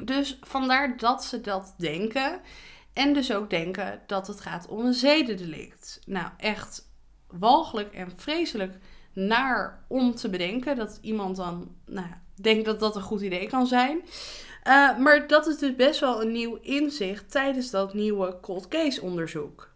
Dus 0.04 0.38
vandaar 0.42 0.98
dat 0.98 1.24
ze 1.24 1.42
dat 1.42 1.74
denken. 1.78 2.42
En 2.94 3.14
dus 3.14 3.34
ook 3.34 3.50
denken 3.50 4.02
dat 4.08 4.28
het 4.28 4.42
gaat 4.42 4.68
om 4.68 4.86
een 4.86 4.94
zedendelict. 4.94 6.02
Nou, 6.06 6.28
echt 6.38 6.90
walgelijk 7.28 7.94
en 7.94 8.12
vreselijk 8.16 8.78
naar 9.14 9.84
om 9.88 10.16
te 10.16 10.30
bedenken 10.30 10.76
dat 10.76 10.98
iemand 11.02 11.36
dan 11.36 11.76
nou, 11.86 12.08
denkt 12.42 12.66
dat 12.66 12.80
dat 12.80 12.96
een 12.96 13.02
goed 13.02 13.22
idee 13.22 13.48
kan 13.48 13.68
zijn. 13.68 13.98
Uh, 14.68 14.98
maar 14.98 15.28
dat 15.28 15.48
is 15.48 15.58
dus 15.58 15.76
best 15.76 16.00
wel 16.00 16.22
een 16.22 16.32
nieuw 16.32 16.56
inzicht 16.62 17.32
tijdens 17.32 17.70
dat 17.70 17.94
nieuwe 17.94 18.40
cold 18.42 18.68
case 18.68 19.02
onderzoek. 19.02 19.75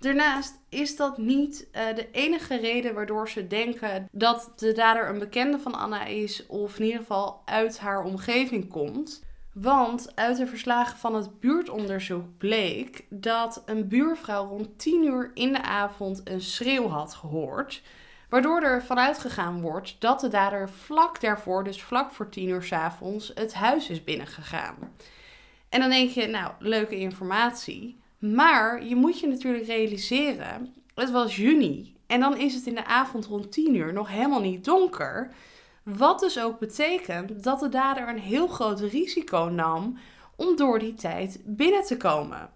Daarnaast 0.00 0.58
is 0.68 0.96
dat 0.96 1.18
niet 1.18 1.68
uh, 1.72 1.94
de 1.94 2.10
enige 2.10 2.56
reden 2.56 2.94
waardoor 2.94 3.28
ze 3.28 3.46
denken 3.46 4.08
dat 4.12 4.52
de 4.56 4.72
dader 4.72 5.08
een 5.08 5.18
bekende 5.18 5.58
van 5.58 5.74
Anna 5.74 6.04
is, 6.04 6.46
of 6.46 6.78
in 6.78 6.84
ieder 6.84 7.00
geval 7.00 7.42
uit 7.44 7.78
haar 7.78 8.04
omgeving 8.04 8.68
komt. 8.68 9.24
Want 9.52 10.16
uit 10.16 10.36
de 10.36 10.46
verslagen 10.46 10.98
van 10.98 11.14
het 11.14 11.40
buurtonderzoek 11.40 12.38
bleek 12.38 13.04
dat 13.08 13.62
een 13.66 13.88
buurvrouw 13.88 14.48
rond 14.48 14.78
10 14.78 15.04
uur 15.04 15.30
in 15.34 15.52
de 15.52 15.62
avond 15.62 16.20
een 16.24 16.40
schreeuw 16.40 16.88
had 16.88 17.14
gehoord. 17.14 17.82
Waardoor 18.28 18.62
er 18.62 18.84
vanuit 18.84 19.18
gegaan 19.18 19.60
wordt 19.60 19.96
dat 19.98 20.20
de 20.20 20.28
dader 20.28 20.70
vlak 20.70 21.20
daarvoor, 21.20 21.64
dus 21.64 21.82
vlak 21.82 22.12
voor 22.12 22.28
10 22.28 22.48
uur 22.48 22.62
s 22.62 22.72
avonds, 22.72 23.32
het 23.34 23.54
huis 23.54 23.88
is 23.88 24.04
binnengegaan. 24.04 24.76
En 25.68 25.80
dan 25.80 25.90
denk 25.90 26.10
je, 26.10 26.26
nou, 26.26 26.52
leuke 26.58 26.96
informatie. 26.96 27.98
Maar 28.20 28.84
je 28.84 28.96
moet 28.96 29.20
je 29.20 29.26
natuurlijk 29.26 29.66
realiseren, 29.66 30.74
het 30.94 31.10
was 31.10 31.36
juni. 31.36 31.96
En 32.06 32.20
dan 32.20 32.36
is 32.36 32.54
het 32.54 32.66
in 32.66 32.74
de 32.74 32.84
avond 32.84 33.26
rond 33.26 33.52
10 33.52 33.74
uur 33.74 33.92
nog 33.92 34.08
helemaal 34.08 34.40
niet 34.40 34.64
donker. 34.64 35.34
Wat 35.82 36.20
dus 36.20 36.40
ook 36.40 36.58
betekent 36.58 37.44
dat 37.44 37.60
de 37.60 37.68
dader 37.68 38.08
een 38.08 38.18
heel 38.18 38.46
groot 38.46 38.80
risico 38.80 39.44
nam 39.44 39.98
om 40.36 40.56
door 40.56 40.78
die 40.78 40.94
tijd 40.94 41.40
binnen 41.44 41.84
te 41.84 41.96
komen. 41.96 42.50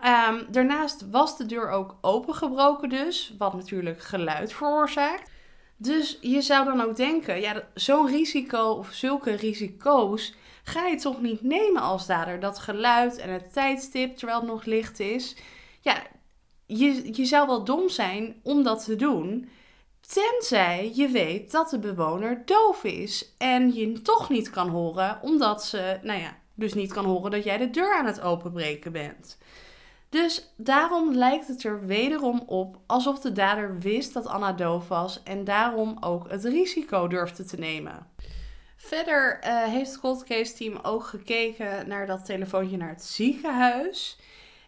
Ehm, 0.00 0.42
daarnaast 0.50 1.10
was 1.10 1.36
de 1.36 1.46
deur 1.46 1.70
ook 1.70 1.96
opengebroken 2.00 2.88
dus, 2.88 3.34
wat 3.38 3.54
natuurlijk 3.54 4.00
geluid 4.00 4.52
veroorzaakt. 4.52 5.30
Dus 5.76 6.18
je 6.20 6.40
zou 6.40 6.64
dan 6.64 6.80
ook 6.80 6.96
denken, 6.96 7.40
ja, 7.40 7.62
zo'n 7.74 8.06
risico 8.06 8.70
of 8.70 8.92
zulke 8.92 9.34
risico's 9.34 10.34
ga 10.64 10.86
je 10.86 10.96
toch 10.96 11.20
niet 11.20 11.42
nemen 11.42 11.82
als 11.82 12.06
dader. 12.06 12.40
Dat 12.40 12.58
geluid 12.58 13.16
en 13.16 13.32
het 13.32 13.52
tijdstip, 13.52 14.16
terwijl 14.16 14.38
het 14.38 14.48
nog 14.48 14.64
licht 14.64 15.00
is. 15.00 15.36
Ja, 15.80 16.02
je, 16.66 17.16
je 17.16 17.24
zou 17.24 17.46
wel 17.46 17.64
dom 17.64 17.88
zijn 17.88 18.40
om 18.42 18.62
dat 18.62 18.84
te 18.84 18.96
doen. 18.96 19.48
Tenzij 20.00 20.92
je 20.94 21.08
weet 21.08 21.50
dat 21.50 21.70
de 21.70 21.78
bewoner 21.78 22.42
doof 22.44 22.84
is 22.84 23.34
en 23.38 23.74
je 23.74 24.02
toch 24.02 24.28
niet 24.28 24.50
kan 24.50 24.68
horen, 24.68 25.18
omdat 25.22 25.64
ze, 25.64 25.98
nou 26.02 26.20
ja, 26.20 26.36
dus 26.54 26.74
niet 26.74 26.92
kan 26.92 27.04
horen 27.04 27.30
dat 27.30 27.44
jij 27.44 27.58
de 27.58 27.70
deur 27.70 27.94
aan 27.94 28.06
het 28.06 28.20
openbreken 28.20 28.92
bent. 28.92 29.38
Dus 30.08 30.52
daarom 30.56 31.14
lijkt 31.14 31.46
het 31.46 31.64
er 31.64 31.86
wederom 31.86 32.42
op 32.46 32.78
alsof 32.86 33.20
de 33.20 33.32
dader 33.32 33.78
wist 33.78 34.12
dat 34.12 34.26
Anna 34.26 34.52
doof 34.52 34.88
was 34.88 35.22
en 35.22 35.44
daarom 35.44 35.96
ook 36.00 36.30
het 36.30 36.44
risico 36.44 37.08
durfde 37.08 37.44
te 37.44 37.56
nemen. 37.56 38.06
Verder 38.86 39.38
uh, 39.44 39.62
heeft 39.62 39.90
het 39.90 40.00
cold 40.00 40.24
case 40.24 40.54
team 40.54 40.78
ook 40.82 41.04
gekeken 41.04 41.88
naar 41.88 42.06
dat 42.06 42.24
telefoontje 42.24 42.76
naar 42.76 42.88
het 42.88 43.04
ziekenhuis. 43.04 44.18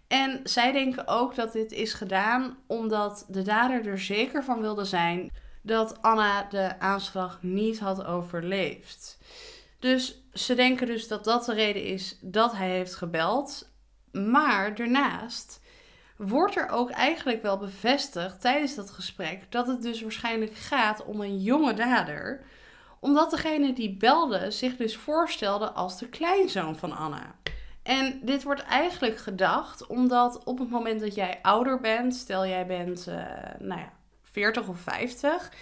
En 0.08 0.40
zij 0.44 0.72
denken 0.72 1.08
ook 1.08 1.34
dat 1.34 1.52
dit 1.52 1.72
is 1.72 1.92
gedaan 1.92 2.58
omdat 2.66 3.24
de 3.28 3.42
dader 3.42 3.86
er 3.86 3.98
zeker 3.98 4.44
van 4.44 4.60
wilde 4.60 4.84
zijn 4.84 5.30
dat 5.62 6.02
Anna 6.02 6.42
de 6.42 6.80
aanslag 6.80 7.42
niet 7.42 7.78
had 7.78 8.04
overleefd. 8.04 9.18
Dus 9.78 10.22
ze 10.32 10.54
denken 10.54 10.86
dus 10.86 11.08
dat 11.08 11.24
dat 11.24 11.44
de 11.44 11.54
reden 11.54 11.84
is 11.84 12.18
dat 12.20 12.52
hij 12.52 12.70
heeft 12.70 12.94
gebeld. 12.94 13.70
Maar 14.12 14.74
daarnaast 14.74 15.60
wordt 16.16 16.56
er 16.56 16.68
ook 16.68 16.90
eigenlijk 16.90 17.42
wel 17.42 17.58
bevestigd 17.58 18.40
tijdens 18.40 18.74
dat 18.74 18.90
gesprek 18.90 19.52
dat 19.52 19.66
het 19.66 19.82
dus 19.82 20.02
waarschijnlijk 20.02 20.54
gaat 20.54 21.04
om 21.04 21.20
een 21.20 21.40
jonge 21.42 21.74
dader 21.74 22.44
omdat 23.00 23.30
degene 23.30 23.72
die 23.72 23.96
belde 23.96 24.50
zich 24.50 24.76
dus 24.76 24.96
voorstelde 24.96 25.70
als 25.70 25.98
de 25.98 26.08
kleinzoon 26.08 26.76
van 26.76 26.96
Anna. 26.96 27.34
En 27.82 28.20
dit 28.22 28.42
wordt 28.42 28.62
eigenlijk 28.62 29.18
gedacht 29.18 29.86
omdat 29.86 30.44
op 30.44 30.58
het 30.58 30.70
moment 30.70 31.00
dat 31.00 31.14
jij 31.14 31.38
ouder 31.42 31.80
bent, 31.80 32.14
stel 32.14 32.46
jij 32.46 32.66
bent, 32.66 33.06
uh, 33.08 33.14
nou 33.58 33.80
ja, 33.80 33.92
40 34.22 34.68
of 34.68 34.80
50, 34.80 35.52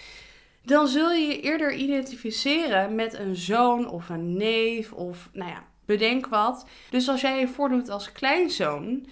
dan 0.63 0.87
zul 0.87 1.11
je 1.11 1.27
je 1.27 1.41
eerder 1.41 1.73
identificeren 1.73 2.95
met 2.95 3.13
een 3.13 3.35
zoon 3.35 3.89
of 3.89 4.09
een 4.09 4.37
neef 4.37 4.93
of, 4.93 5.29
nou 5.33 5.49
ja, 5.49 5.63
bedenk 5.85 6.27
wat. 6.27 6.65
Dus 6.89 7.09
als 7.09 7.21
jij 7.21 7.39
je 7.39 7.47
voordoet 7.47 7.89
als 7.89 8.11
kleinzoon, 8.11 9.07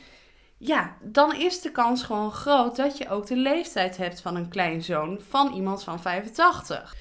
ja, 0.57 0.95
dan 1.01 1.36
is 1.36 1.62
de 1.62 1.71
kans 1.71 2.03
gewoon 2.03 2.31
groot 2.31 2.75
dat 2.75 2.97
je 2.97 3.09
ook 3.09 3.27
de 3.27 3.36
leeftijd 3.36 3.97
hebt 3.97 4.21
van 4.21 4.36
een 4.36 4.49
kleinzoon 4.49 5.19
van 5.29 5.53
iemand 5.53 5.83
van 5.83 6.01
85. 6.01 6.95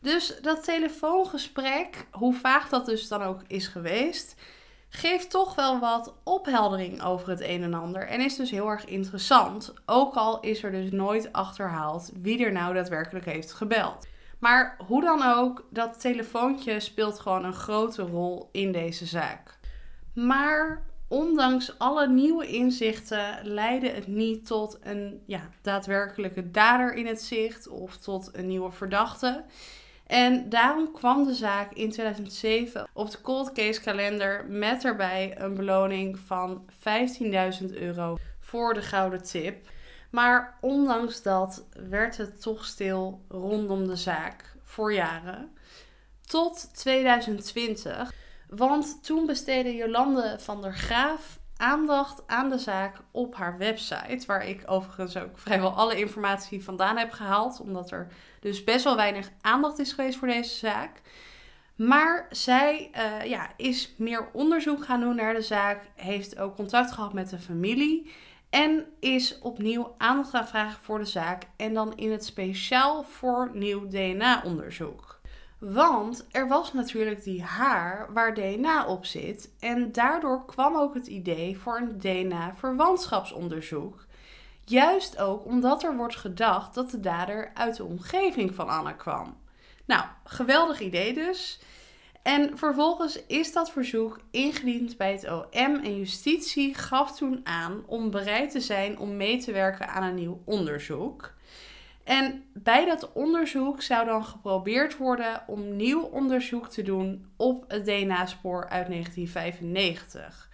Dus 0.00 0.40
dat 0.42 0.64
telefoongesprek, 0.64 2.06
hoe 2.10 2.34
vaag 2.34 2.68
dat 2.68 2.86
dus 2.86 3.08
dan 3.08 3.22
ook 3.22 3.40
is 3.46 3.66
geweest, 3.66 4.34
geeft 4.88 5.30
toch 5.30 5.54
wel 5.54 5.78
wat 5.78 6.14
opheldering 6.24 7.02
over 7.02 7.28
het 7.28 7.40
een 7.40 7.62
en 7.62 7.74
ander. 7.74 8.06
En 8.06 8.20
is 8.20 8.36
dus 8.36 8.50
heel 8.50 8.68
erg 8.68 8.84
interessant. 8.84 9.74
Ook 9.86 10.14
al 10.14 10.40
is 10.40 10.62
er 10.62 10.72
dus 10.72 10.90
nooit 10.90 11.32
achterhaald 11.32 12.10
wie 12.20 12.44
er 12.44 12.52
nou 12.52 12.74
daadwerkelijk 12.74 13.24
heeft 13.24 13.52
gebeld. 13.52 14.06
Maar 14.38 14.76
hoe 14.86 15.02
dan 15.02 15.22
ook, 15.22 15.66
dat 15.70 16.00
telefoontje 16.00 16.80
speelt 16.80 17.20
gewoon 17.20 17.44
een 17.44 17.52
grote 17.52 18.02
rol 18.02 18.48
in 18.52 18.72
deze 18.72 19.06
zaak. 19.06 19.58
Maar 20.14 20.82
ondanks 21.08 21.78
alle 21.78 22.08
nieuwe 22.08 22.46
inzichten 22.46 23.38
leidde 23.42 23.88
het 23.88 24.06
niet 24.06 24.46
tot 24.46 24.78
een 24.80 25.22
ja, 25.26 25.48
daadwerkelijke 25.62 26.50
dader 26.50 26.94
in 26.94 27.06
het 27.06 27.22
zicht 27.22 27.68
of 27.68 27.96
tot 27.96 28.30
een 28.32 28.46
nieuwe 28.46 28.70
verdachte. 28.70 29.44
En 30.08 30.48
daarom 30.48 30.92
kwam 30.92 31.24
de 31.24 31.34
zaak 31.34 31.72
in 31.72 31.90
2007 31.90 32.88
op 32.92 33.10
de 33.10 33.20
cold 33.20 33.52
case 33.52 33.80
kalender 33.80 34.44
met 34.46 34.84
erbij 34.84 35.34
een 35.38 35.54
beloning 35.54 36.18
van 36.18 36.64
15.000 37.60 37.66
euro 37.70 38.16
voor 38.40 38.74
de 38.74 38.82
gouden 38.82 39.22
tip. 39.22 39.70
Maar 40.10 40.58
ondanks 40.60 41.22
dat 41.22 41.66
werd 41.88 42.16
het 42.16 42.40
toch 42.42 42.64
stil 42.64 43.24
rondom 43.28 43.86
de 43.86 43.96
zaak 43.96 44.56
voor 44.62 44.92
jaren. 44.92 45.56
Tot 46.26 46.74
2020. 46.74 48.12
Want 48.48 49.04
toen 49.04 49.26
besteedde 49.26 49.74
Jolande 49.74 50.36
van 50.38 50.62
der 50.62 50.74
Graaf 50.74 51.38
aandacht 51.58 52.22
aan 52.26 52.48
de 52.48 52.58
zaak 52.58 52.96
op 53.10 53.34
haar 53.34 53.58
website. 53.58 54.26
Waar 54.26 54.46
ik 54.46 54.62
overigens 54.66 55.16
ook 55.16 55.38
vrijwel 55.38 55.70
alle 55.70 55.98
informatie 55.98 56.64
vandaan 56.64 56.96
heb 56.96 57.10
gehaald. 57.12 57.60
Omdat 57.60 57.90
er 57.90 58.08
dus 58.40 58.64
best 58.64 58.84
wel 58.84 58.96
weinig 58.96 59.30
aandacht 59.40 59.78
is 59.78 59.92
geweest 59.92 60.18
voor 60.18 60.28
deze 60.28 60.56
zaak. 60.56 61.00
Maar 61.76 62.26
zij 62.30 62.90
uh, 62.96 63.24
ja, 63.30 63.50
is 63.56 63.94
meer 63.96 64.28
onderzoek 64.32 64.84
gaan 64.84 65.00
doen 65.00 65.16
naar 65.16 65.34
de 65.34 65.42
zaak. 65.42 65.82
Heeft 65.94 66.38
ook 66.38 66.56
contact 66.56 66.92
gehad 66.92 67.12
met 67.12 67.30
de 67.30 67.38
familie. 67.38 68.12
En 68.50 68.86
is 69.00 69.38
opnieuw 69.38 69.94
aandacht 69.96 70.30
gaan 70.30 70.48
vragen 70.48 70.82
voor 70.82 70.98
de 70.98 71.04
zaak. 71.04 71.42
En 71.56 71.74
dan 71.74 71.96
in 71.96 72.10
het 72.10 72.24
speciaal 72.24 73.04
voor 73.04 73.50
nieuw 73.54 73.88
DNA-onderzoek. 73.88 75.07
Want 75.58 76.26
er 76.30 76.48
was 76.48 76.72
natuurlijk 76.72 77.22
die 77.22 77.42
haar 77.42 78.12
waar 78.12 78.34
DNA 78.34 78.86
op 78.86 79.04
zit. 79.04 79.50
En 79.58 79.92
daardoor 79.92 80.44
kwam 80.44 80.76
ook 80.76 80.94
het 80.94 81.06
idee 81.06 81.58
voor 81.58 81.76
een 81.76 81.98
DNA-verwantschapsonderzoek. 81.98 84.06
Juist 84.64 85.18
ook 85.18 85.44
omdat 85.44 85.82
er 85.82 85.96
wordt 85.96 86.16
gedacht 86.16 86.74
dat 86.74 86.90
de 86.90 87.00
dader 87.00 87.50
uit 87.54 87.76
de 87.76 87.84
omgeving 87.84 88.54
van 88.54 88.68
Anna 88.68 88.92
kwam. 88.92 89.36
Nou, 89.84 90.04
geweldig 90.24 90.80
idee 90.80 91.14
dus. 91.14 91.60
En 92.22 92.58
vervolgens 92.58 93.26
is 93.26 93.52
dat 93.52 93.70
verzoek 93.70 94.20
ingediend 94.30 94.96
bij 94.96 95.12
het 95.12 95.30
OM 95.30 95.80
en 95.82 95.98
justitie 95.98 96.74
gaf 96.74 97.16
toen 97.16 97.40
aan 97.44 97.82
om 97.86 98.10
bereid 98.10 98.50
te 98.50 98.60
zijn 98.60 98.98
om 98.98 99.16
mee 99.16 99.38
te 99.38 99.52
werken 99.52 99.88
aan 99.88 100.02
een 100.02 100.14
nieuw 100.14 100.42
onderzoek. 100.44 101.36
En 102.08 102.44
bij 102.52 102.84
dat 102.84 103.12
onderzoek 103.12 103.82
zou 103.82 104.06
dan 104.06 104.24
geprobeerd 104.24 104.96
worden 104.96 105.42
om 105.46 105.76
nieuw 105.76 106.00
onderzoek 106.00 106.68
te 106.68 106.82
doen 106.82 107.26
op 107.36 107.64
het 107.68 107.84
DNA-spoor 107.84 108.68
uit 108.68 108.86
1995. 108.86 110.48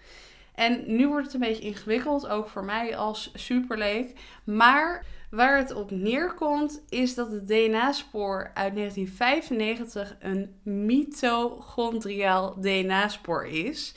En 0.54 0.82
nu 0.86 1.08
wordt 1.08 1.24
het 1.24 1.34
een 1.34 1.40
beetje 1.40 1.62
ingewikkeld, 1.62 2.28
ook 2.28 2.48
voor 2.48 2.64
mij 2.64 2.96
als 2.96 3.30
superleek. 3.34 4.18
Maar 4.44 5.06
waar 5.30 5.56
het 5.58 5.74
op 5.74 5.90
neerkomt, 5.90 6.82
is 6.88 7.14
dat 7.14 7.30
het 7.30 7.48
DNA-spoor 7.48 8.50
uit 8.54 8.74
1995 8.74 10.16
een 10.20 10.54
mitochondriaal 10.62 12.60
DNA-spoor 12.60 13.46
is. 13.46 13.94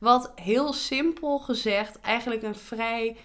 Wat 0.00 0.32
heel 0.34 0.72
simpel 0.72 1.38
gezegd 1.38 2.00
eigenlijk 2.00 2.42
een 2.42 2.54
vrij 2.54 3.16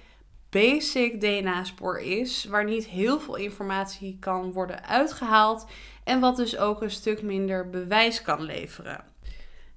basic 0.55 1.21
DNA-spoor 1.21 1.99
is, 1.99 2.45
waar 2.45 2.63
niet 2.63 2.85
heel 2.85 3.19
veel 3.19 3.35
informatie 3.35 4.17
kan 4.19 4.51
worden 4.51 4.85
uitgehaald 4.85 5.65
en 6.03 6.19
wat 6.19 6.35
dus 6.35 6.57
ook 6.57 6.81
een 6.81 6.91
stuk 6.91 7.21
minder 7.21 7.69
bewijs 7.69 8.21
kan 8.21 8.41
leveren. 8.41 9.03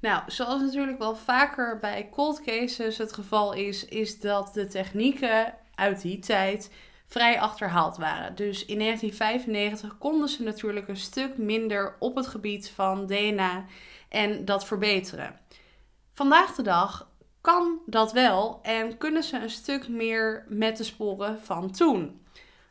Nou, 0.01 0.23
zoals 0.27 0.61
natuurlijk 0.63 0.99
wel 0.99 1.17
vaker 1.17 1.79
bij 1.79 2.09
cold 2.11 2.43
cases 2.45 2.99
het 2.99 3.13
geval 3.13 3.53
is, 3.53 3.85
is 3.85 4.21
dat 4.21 4.55
de 4.55 4.67
technieken 4.67 5.55
uit 5.75 6.03
die 6.03 6.19
tijd 6.19 6.73
vrij 7.07 7.41
achterhaald 7.41 7.97
waren. 7.97 8.35
Dus 8.35 8.65
in 8.65 8.79
1995 8.79 9.99
konden 9.99 10.29
ze 10.29 10.43
natuurlijk 10.43 10.89
een 10.89 10.97
stuk 10.97 11.39
minder 11.39 11.97
op 11.99 12.17
het 12.17 12.27
gebied 12.27 12.71
van 12.71 13.07
DNA 13.07 13.65
en 14.09 14.45
dat 14.45 14.67
verbeteren. 14.67 15.41
Vandaag 16.13 16.55
de 16.55 16.63
dag 16.63 17.09
kan 17.41 17.79
dat 17.87 18.13
wel 18.13 18.59
en 18.63 18.99
kunnen 18.99 19.23
ze 19.23 19.39
een 19.39 19.51
stuk 19.51 19.89
meer 19.89 20.45
met 20.49 20.77
de 20.77 20.85
sporen 20.85 21.41
van 21.41 21.71
toen. 21.71 22.21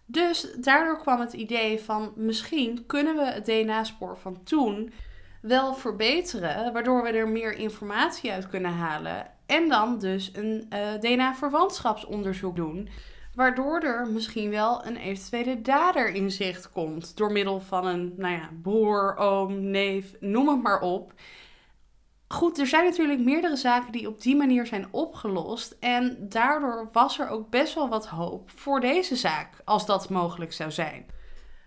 Dus 0.06 0.52
daardoor 0.60 0.98
kwam 0.98 1.20
het 1.20 1.34
idee 1.34 1.80
van 1.80 2.14
misschien 2.16 2.86
kunnen 2.86 3.16
we 3.16 3.26
het 3.26 3.46
DNA-spoor 3.46 4.18
van 4.18 4.44
toen 4.44 4.94
wel 5.42 5.74
verbeteren, 5.74 6.74
waardoor 6.74 7.04
we 7.04 7.10
er 7.10 7.28
meer 7.28 7.54
informatie 7.54 8.32
uit 8.32 8.48
kunnen 8.48 8.72
halen 8.72 9.28
en 9.46 9.70
dan 9.70 10.00
dus 10.00 10.32
een 10.34 10.66
eh, 10.70 10.80
DNA-verwantschapsonderzoek 11.00 12.56
doen, 12.56 12.90
waardoor 13.36 13.80
er 13.80 14.08
misschien 14.08 14.50
wel 14.50 14.86
een 14.86 14.98
eventuele 14.98 15.62
dader 15.62 16.10
in 16.10 16.32
zicht 16.32 16.72
komt 16.72 17.18
door 17.18 17.32
middel 17.32 17.60
van 17.60 17.86
een, 17.86 18.14
nou 18.18 18.34
ja, 18.34 18.50
broer, 18.62 19.16
oom, 19.16 19.70
neef, 19.70 20.14
noem 20.20 20.48
het 20.48 20.64
maar 20.64 20.80
op. 20.80 21.14
Goed, 22.28 22.60
er 22.60 22.68
zijn 22.68 22.84
natuurlijk 22.84 23.20
meerdere 23.20 23.56
zaken 23.56 23.92
die 23.92 24.08
op 24.08 24.22
die 24.22 24.36
manier 24.36 24.66
zijn 24.66 24.88
opgelost. 24.92 25.76
En 25.80 26.18
daardoor 26.20 26.90
was 26.92 27.20
er 27.20 27.30
ook 27.30 27.50
best 27.50 27.74
wel 27.74 27.90
wat 27.90 28.08
hoop 28.08 28.50
voor 28.56 28.80
deze 28.80 29.16
zaak, 29.16 29.50
als 29.66 29.86
dat 29.86 30.10
mogelijk 30.10 30.54
zou 30.54 30.72
zijn. 30.72 31.06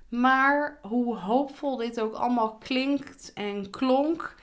Maar 0.09 0.79
hoe 0.83 1.17
hoopvol 1.17 1.77
dit 1.77 2.01
ook 2.01 2.15
allemaal 2.15 2.57
klinkt 2.57 3.33
en 3.35 3.71
klonk. 3.71 4.35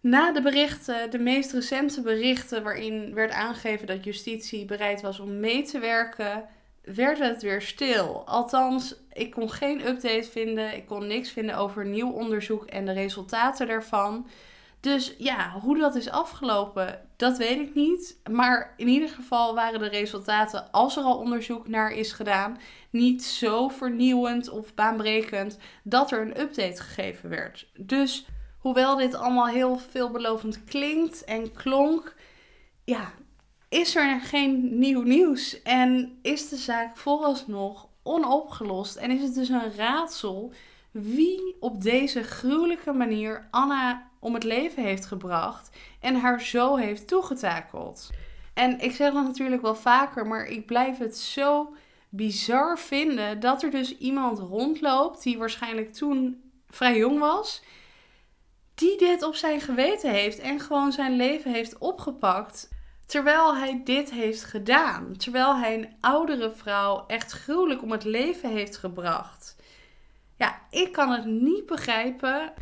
Na 0.00 0.32
de 0.32 0.42
berichten, 0.42 1.10
de 1.10 1.18
meest 1.18 1.52
recente 1.52 2.00
berichten 2.02 2.62
waarin 2.62 3.14
werd 3.14 3.32
aangegeven 3.32 3.86
dat 3.86 4.04
justitie 4.04 4.64
bereid 4.64 5.00
was 5.00 5.20
om 5.20 5.40
mee 5.40 5.62
te 5.62 5.78
werken, 5.78 6.44
werd 6.82 7.18
het 7.18 7.42
weer 7.42 7.62
stil. 7.62 8.22
Althans, 8.26 8.94
ik 9.12 9.30
kon 9.30 9.50
geen 9.50 9.86
update 9.86 10.28
vinden, 10.30 10.76
ik 10.76 10.86
kon 10.86 11.06
niks 11.06 11.30
vinden 11.30 11.56
over 11.56 11.86
nieuw 11.86 12.10
onderzoek 12.10 12.64
en 12.64 12.84
de 12.84 12.92
resultaten 12.92 13.66
daarvan. 13.66 14.26
Dus 14.84 15.14
ja, 15.18 15.50
hoe 15.60 15.78
dat 15.78 15.94
is 15.94 16.10
afgelopen, 16.10 17.00
dat 17.16 17.38
weet 17.38 17.60
ik 17.60 17.74
niet. 17.74 18.20
Maar 18.30 18.74
in 18.76 18.88
ieder 18.88 19.08
geval 19.08 19.54
waren 19.54 19.80
de 19.80 19.88
resultaten, 19.88 20.70
als 20.70 20.96
er 20.96 21.02
al 21.02 21.18
onderzoek 21.18 21.68
naar 21.68 21.92
is 21.92 22.12
gedaan, 22.12 22.58
niet 22.90 23.24
zo 23.24 23.68
vernieuwend 23.68 24.48
of 24.48 24.74
baanbrekend 24.74 25.58
dat 25.82 26.10
er 26.10 26.20
een 26.20 26.40
update 26.40 26.82
gegeven 26.82 27.28
werd. 27.28 27.66
Dus 27.76 28.26
hoewel 28.58 28.96
dit 28.96 29.14
allemaal 29.14 29.46
heel 29.46 29.78
veelbelovend 29.78 30.64
klinkt 30.64 31.24
en 31.24 31.52
klonk, 31.52 32.14
ja, 32.84 33.12
is 33.68 33.96
er 33.96 34.20
geen 34.20 34.78
nieuw 34.78 35.02
nieuws 35.02 35.62
en 35.62 36.18
is 36.22 36.48
de 36.48 36.56
zaak 36.56 36.96
vooralsnog 36.96 37.88
onopgelost 38.02 38.96
en 38.96 39.10
is 39.10 39.22
het 39.22 39.34
dus 39.34 39.48
een 39.48 39.74
raadsel 39.76 40.52
wie 40.90 41.56
op 41.60 41.82
deze 41.82 42.22
gruwelijke 42.22 42.92
manier 42.92 43.48
Anna 43.50 44.10
om 44.24 44.34
het 44.34 44.44
leven 44.44 44.82
heeft 44.82 45.06
gebracht 45.06 45.76
en 46.00 46.16
haar 46.16 46.40
zo 46.40 46.76
heeft 46.76 47.08
toegetakeld. 47.08 48.10
En 48.54 48.80
ik 48.80 48.92
zeg 48.92 49.12
dat 49.12 49.24
natuurlijk 49.24 49.62
wel 49.62 49.74
vaker, 49.74 50.26
maar 50.26 50.46
ik 50.46 50.66
blijf 50.66 50.98
het 50.98 51.18
zo 51.18 51.74
bizar 52.08 52.78
vinden 52.78 53.40
dat 53.40 53.62
er 53.62 53.70
dus 53.70 53.98
iemand 53.98 54.38
rondloopt 54.38 55.22
die 55.22 55.38
waarschijnlijk 55.38 55.92
toen 55.92 56.50
vrij 56.68 56.96
jong 56.96 57.18
was, 57.18 57.62
die 58.74 58.98
dit 58.98 59.22
op 59.22 59.34
zijn 59.34 59.60
geweten 59.60 60.10
heeft 60.10 60.38
en 60.38 60.60
gewoon 60.60 60.92
zijn 60.92 61.16
leven 61.16 61.52
heeft 61.52 61.78
opgepakt. 61.78 62.68
Terwijl 63.06 63.56
hij 63.56 63.80
dit 63.84 64.10
heeft 64.10 64.44
gedaan. 64.44 65.16
Terwijl 65.16 65.56
hij 65.56 65.74
een 65.74 65.94
oudere 66.00 66.50
vrouw 66.50 67.04
echt 67.06 67.32
gruwelijk 67.32 67.82
om 67.82 67.90
het 67.90 68.04
leven 68.04 68.50
heeft 68.50 68.76
gebracht. 68.76 69.56
Ja, 70.36 70.60
ik 70.70 70.92
kan 70.92 71.10
het 71.10 71.24
niet 71.24 71.66
begrijpen. 71.66 72.52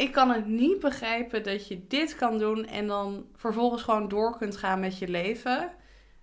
Ik 0.00 0.12
kan 0.12 0.30
het 0.30 0.46
niet 0.46 0.78
begrijpen 0.78 1.42
dat 1.42 1.68
je 1.68 1.86
dit 1.86 2.14
kan 2.14 2.38
doen 2.38 2.66
en 2.66 2.86
dan 2.86 3.26
vervolgens 3.34 3.82
gewoon 3.82 4.08
door 4.08 4.38
kunt 4.38 4.56
gaan 4.56 4.80
met 4.80 4.98
je 4.98 5.08
leven. 5.08 5.70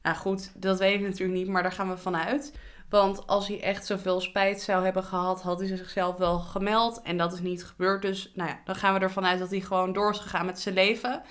Nou 0.01 0.15
goed, 0.15 0.61
dat 0.61 0.79
weet 0.79 0.99
ik 0.99 1.01
natuurlijk 1.01 1.39
niet, 1.39 1.47
maar 1.47 1.63
daar 1.63 1.71
gaan 1.71 1.89
we 1.89 1.97
vanuit. 1.97 2.53
Want 2.89 3.27
als 3.27 3.47
hij 3.47 3.61
echt 3.61 3.85
zoveel 3.85 4.21
spijt 4.21 4.61
zou 4.61 4.83
hebben 4.83 5.03
gehad, 5.03 5.41
had 5.41 5.59
hij 5.59 5.67
zichzelf 5.67 6.17
wel 6.17 6.39
gemeld. 6.39 7.01
En 7.01 7.17
dat 7.17 7.33
is 7.33 7.39
niet 7.39 7.65
gebeurd. 7.65 8.01
Dus 8.01 8.31
nou 8.35 8.49
ja, 8.49 8.59
dan 8.65 8.75
gaan 8.75 8.93
we 8.93 8.99
ervan 8.99 9.25
uit 9.25 9.39
dat 9.39 9.49
hij 9.49 9.59
gewoon 9.59 9.93
door 9.93 10.11
is 10.11 10.19
gegaan 10.19 10.45
met 10.45 10.59
zijn 10.59 10.75
leven. 10.75 11.21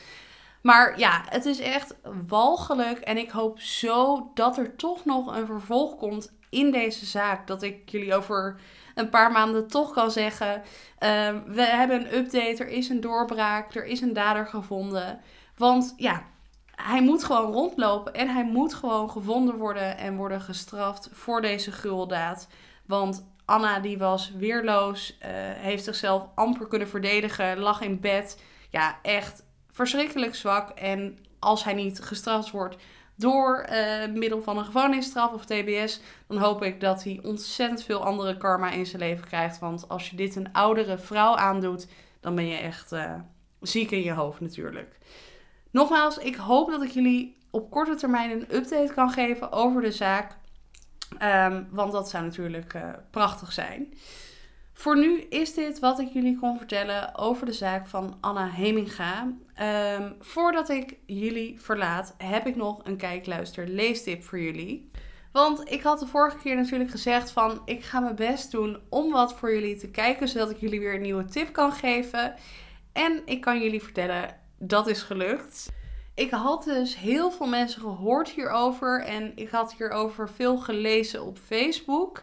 Maar 0.66 0.98
ja, 0.98 1.22
het 1.29 1.44
is 1.44 1.61
echt 1.61 1.94
walgelijk. 2.29 2.98
En 2.98 3.16
ik 3.16 3.31
hoop 3.31 3.61
zo 3.61 4.31
dat 4.35 4.59
er 4.59 4.76
toch 4.76 5.05
nog 5.05 5.37
een 5.37 5.46
vervolg 5.46 5.96
komt 5.96 6.33
in 6.50 6.70
deze 6.70 7.07
zaak. 7.07 7.46
Dat 7.46 7.62
ik 7.62 7.88
jullie 7.88 8.14
over 8.14 8.61
een 8.94 9.09
paar 9.09 9.33
maanden 9.33 9.68
toch 9.68 9.92
kan 9.92 10.11
zeggen: 10.11 10.62
ehm, 10.98 11.42
we 11.46 11.62
hebben 11.62 12.00
een 12.00 12.16
update, 12.16 12.64
er 12.64 12.68
is 12.68 12.88
een 12.88 13.00
doorbraak, 13.00 13.74
er 13.74 13.85
is 13.85 14.00
een 14.00 14.12
dader 14.12 14.46
gevonden. 14.46 15.20
Want 15.57 15.94
ja, 15.96 16.22
hij 16.70 17.02
moet 17.02 17.24
gewoon 17.24 17.52
rondlopen 17.52 18.14
en 18.14 18.29
hij 18.29 18.44
moet 18.44 18.74
gewoon 18.74 19.11
gevonden 19.11 19.57
worden 19.57 19.98
en 19.98 20.16
worden 20.16 20.40
gestraft 20.40 21.09
voor 21.12 21.40
deze 21.40 21.72
gruweldaad. 21.72 22.48
Want 22.87 23.26
Anna 23.44 23.81
die 23.81 23.98
was 23.98 24.33
weerloos, 24.37 25.18
uh, 25.18 25.29
heeft 25.57 25.85
zichzelf 25.85 26.26
amper 26.35 26.66
kunnen 26.66 26.88
verdedigen, 26.88 27.59
lag 27.59 27.81
in 27.81 28.00
bed. 28.00 28.42
Ja, 28.70 28.98
echt 29.02 29.45
verschrikkelijk 29.76 30.34
zwak. 30.34 30.70
En 30.70 31.18
als 31.38 31.64
hij 31.64 31.74
niet 31.74 32.00
gestraft 32.00 32.50
wordt, 32.50 32.76
door 33.14 33.66
uh, 33.70 34.06
middel 34.14 34.42
van 34.42 34.58
een 34.58 34.64
gevangenisstraf 34.64 35.32
of 35.32 35.44
TBS, 35.44 36.00
dan 36.26 36.38
hoop 36.38 36.62
ik 36.62 36.80
dat 36.80 37.04
hij 37.04 37.20
ontzettend 37.22 37.82
veel 37.82 38.04
andere 38.04 38.36
karma 38.36 38.70
in 38.70 38.86
zijn 38.86 39.02
leven 39.02 39.26
krijgt. 39.26 39.58
Want 39.58 39.88
als 39.88 40.10
je 40.10 40.16
dit 40.16 40.36
een 40.36 40.52
oudere 40.52 40.98
vrouw 40.98 41.36
aandoet, 41.36 41.86
dan 42.20 42.34
ben 42.34 42.46
je 42.46 42.56
echt 42.56 42.92
uh, 42.92 43.14
ziek 43.60 43.90
in 43.90 44.02
je 44.02 44.12
hoofd 44.12 44.40
natuurlijk. 44.40 44.98
Nogmaals, 45.70 46.18
ik 46.18 46.36
hoop 46.36 46.70
dat 46.70 46.82
ik 46.82 46.90
jullie 46.90 47.36
op 47.50 47.70
korte 47.70 47.94
termijn 47.94 48.30
een 48.30 48.56
update 48.56 48.92
kan 48.94 49.10
geven 49.10 49.52
over 49.52 49.80
de 49.80 49.92
zaak. 49.92 50.36
Um, 51.22 51.68
want 51.70 51.92
dat 51.92 52.10
zou 52.10 52.24
natuurlijk 52.24 52.74
uh, 52.74 52.82
prachtig 53.10 53.52
zijn. 53.52 53.94
Voor 54.78 54.98
nu 54.98 55.20
is 55.20 55.54
dit 55.54 55.78
wat 55.78 55.98
ik 55.98 56.08
jullie 56.12 56.38
kon 56.38 56.56
vertellen 56.56 57.14
over 57.14 57.46
de 57.46 57.52
zaak 57.52 57.86
van 57.86 58.16
Anna 58.20 58.48
Heminga. 58.48 59.32
Um, 59.60 60.16
voordat 60.20 60.68
ik 60.68 60.98
jullie 61.06 61.60
verlaat, 61.60 62.14
heb 62.18 62.46
ik 62.46 62.56
nog 62.56 62.80
een 62.84 62.96
kijkluister 62.96 63.68
leestip 63.68 64.24
voor 64.24 64.40
jullie. 64.40 64.90
Want 65.32 65.70
ik 65.70 65.82
had 65.82 65.98
de 65.98 66.06
vorige 66.06 66.38
keer 66.38 66.56
natuurlijk 66.56 66.90
gezegd 66.90 67.30
van 67.30 67.62
ik 67.64 67.84
ga 67.84 68.00
mijn 68.00 68.14
best 68.14 68.50
doen 68.50 68.78
om 68.88 69.12
wat 69.12 69.34
voor 69.34 69.52
jullie 69.52 69.76
te 69.76 69.90
kijken, 69.90 70.28
zodat 70.28 70.50
ik 70.50 70.60
jullie 70.60 70.80
weer 70.80 70.94
een 70.94 71.02
nieuwe 71.02 71.24
tip 71.24 71.52
kan 71.52 71.72
geven. 71.72 72.34
En 72.92 73.22
ik 73.24 73.40
kan 73.40 73.62
jullie 73.62 73.82
vertellen, 73.82 74.36
dat 74.58 74.88
is 74.88 75.02
gelukt. 75.02 75.72
Ik 76.14 76.30
had 76.30 76.64
dus 76.64 76.96
heel 76.96 77.30
veel 77.30 77.46
mensen 77.46 77.80
gehoord 77.80 78.28
hierover 78.28 79.04
en 79.04 79.32
ik 79.34 79.48
had 79.48 79.74
hierover 79.74 80.28
veel 80.28 80.58
gelezen 80.58 81.24
op 81.24 81.38
Facebook. 81.38 82.22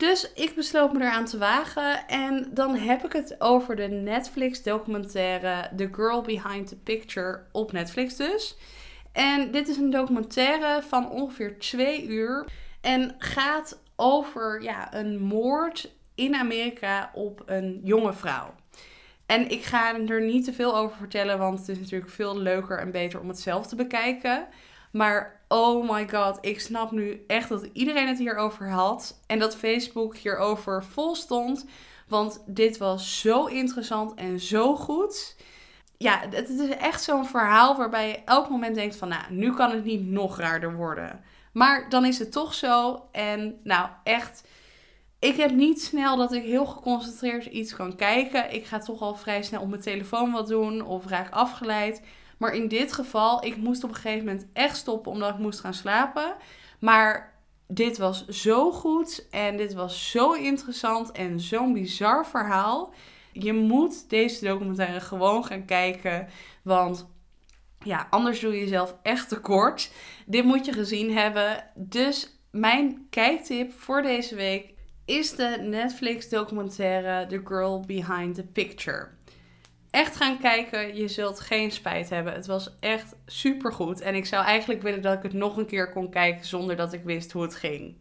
Dus 0.00 0.32
ik 0.32 0.54
besloot 0.54 0.92
me 0.92 1.00
eraan 1.00 1.24
te 1.24 1.38
wagen. 1.38 2.08
En 2.08 2.50
dan 2.54 2.76
heb 2.76 3.04
ik 3.04 3.12
het 3.12 3.34
over 3.38 3.76
de 3.76 3.88
Netflix-documentaire 3.88 5.70
The 5.76 5.88
Girl 5.92 6.22
Behind 6.22 6.68
the 6.68 6.76
Picture 6.76 7.42
op 7.52 7.72
Netflix 7.72 8.16
dus. 8.16 8.56
En 9.12 9.50
dit 9.50 9.68
is 9.68 9.76
een 9.76 9.90
documentaire 9.90 10.82
van 10.82 11.10
ongeveer 11.10 11.58
twee 11.58 12.06
uur. 12.06 12.46
En 12.80 13.14
gaat 13.18 13.82
over 13.96 14.62
ja, 14.62 14.94
een 14.94 15.18
moord 15.18 15.92
in 16.14 16.34
Amerika 16.34 17.10
op 17.14 17.42
een 17.46 17.80
jonge 17.84 18.12
vrouw. 18.12 18.54
En 19.26 19.50
ik 19.50 19.62
ga 19.62 19.94
er 19.94 20.22
niet 20.22 20.44
te 20.44 20.52
veel 20.52 20.76
over 20.76 20.96
vertellen, 20.96 21.38
want 21.38 21.58
het 21.58 21.68
is 21.68 21.78
natuurlijk 21.78 22.10
veel 22.10 22.38
leuker 22.38 22.78
en 22.78 22.90
beter 22.90 23.20
om 23.20 23.28
het 23.28 23.40
zelf 23.40 23.66
te 23.66 23.76
bekijken. 23.76 24.46
Maar 24.90 25.40
oh 25.48 25.90
my 25.90 26.08
god, 26.08 26.38
ik 26.40 26.60
snap 26.60 26.90
nu 26.90 27.24
echt 27.26 27.48
dat 27.48 27.68
iedereen 27.72 28.08
het 28.08 28.18
hierover 28.18 28.70
had. 28.70 29.20
En 29.26 29.38
dat 29.38 29.56
Facebook 29.56 30.16
hierover 30.16 30.84
vol 30.84 31.14
stond. 31.14 31.66
Want 32.08 32.42
dit 32.46 32.78
was 32.78 33.20
zo 33.20 33.44
interessant 33.44 34.14
en 34.14 34.40
zo 34.40 34.76
goed. 34.76 35.36
Ja, 35.96 36.20
het 36.30 36.48
is 36.48 36.68
echt 36.68 37.02
zo'n 37.02 37.26
verhaal 37.26 37.76
waarbij 37.76 38.08
je 38.08 38.22
elk 38.24 38.48
moment 38.48 38.74
denkt 38.74 38.96
van... 38.96 39.08
Nou, 39.08 39.22
nu 39.28 39.54
kan 39.54 39.70
het 39.70 39.84
niet 39.84 40.06
nog 40.06 40.38
raarder 40.38 40.76
worden. 40.76 41.20
Maar 41.52 41.88
dan 41.88 42.04
is 42.04 42.18
het 42.18 42.32
toch 42.32 42.54
zo. 42.54 43.04
En 43.12 43.60
nou, 43.62 43.88
echt... 44.04 44.48
Ik 45.18 45.36
heb 45.36 45.50
niet 45.50 45.82
snel 45.82 46.16
dat 46.16 46.32
ik 46.32 46.42
heel 46.42 46.66
geconcentreerd 46.66 47.46
iets 47.46 47.74
kan 47.74 47.96
kijken. 47.96 48.54
Ik 48.54 48.64
ga 48.64 48.78
toch 48.78 49.00
al 49.00 49.14
vrij 49.14 49.42
snel 49.42 49.60
op 49.60 49.68
mijn 49.68 49.82
telefoon 49.82 50.32
wat 50.32 50.48
doen 50.48 50.82
of 50.82 51.06
raak 51.06 51.30
afgeleid. 51.30 52.02
Maar 52.40 52.54
in 52.54 52.68
dit 52.68 52.92
geval, 52.92 53.44
ik 53.44 53.56
moest 53.56 53.84
op 53.84 53.90
een 53.90 53.96
gegeven 53.96 54.24
moment 54.24 54.46
echt 54.52 54.76
stoppen 54.76 55.12
omdat 55.12 55.30
ik 55.30 55.38
moest 55.38 55.60
gaan 55.60 55.74
slapen. 55.74 56.34
Maar 56.78 57.34
dit 57.66 57.98
was 57.98 58.26
zo 58.26 58.72
goed 58.72 59.26
en 59.30 59.56
dit 59.56 59.74
was 59.74 60.10
zo 60.10 60.32
interessant 60.32 61.12
en 61.12 61.40
zo'n 61.40 61.72
bizar 61.72 62.26
verhaal. 62.26 62.92
Je 63.32 63.52
moet 63.52 64.10
deze 64.10 64.44
documentaire 64.44 65.00
gewoon 65.00 65.44
gaan 65.44 65.64
kijken, 65.64 66.28
want 66.62 67.06
ja, 67.84 68.06
anders 68.10 68.40
doe 68.40 68.52
je 68.52 68.60
jezelf 68.60 68.96
echt 69.02 69.28
tekort. 69.28 69.90
Dit 70.26 70.44
moet 70.44 70.64
je 70.64 70.72
gezien 70.72 71.12
hebben. 71.12 71.64
Dus 71.74 72.40
mijn 72.50 73.06
kijktip 73.10 73.72
voor 73.72 74.02
deze 74.02 74.34
week 74.34 74.74
is 75.04 75.34
de 75.34 75.56
Netflix 75.60 76.28
documentaire 76.28 77.26
The 77.26 77.40
Girl 77.44 77.80
Behind 77.86 78.34
the 78.34 78.44
Picture. 78.44 79.08
Echt 79.90 80.16
gaan 80.16 80.38
kijken, 80.38 80.96
je 80.96 81.08
zult 81.08 81.40
geen 81.40 81.70
spijt 81.70 82.10
hebben. 82.10 82.32
Het 82.32 82.46
was 82.46 82.70
echt 82.80 83.14
super 83.26 83.72
goed. 83.72 84.00
En 84.00 84.14
ik 84.14 84.26
zou 84.26 84.44
eigenlijk 84.44 84.82
willen 84.82 85.02
dat 85.02 85.16
ik 85.16 85.22
het 85.22 85.32
nog 85.32 85.56
een 85.56 85.66
keer 85.66 85.92
kon 85.92 86.10
kijken 86.10 86.46
zonder 86.46 86.76
dat 86.76 86.92
ik 86.92 87.04
wist 87.04 87.32
hoe 87.32 87.42
het 87.42 87.54
ging. 87.54 87.96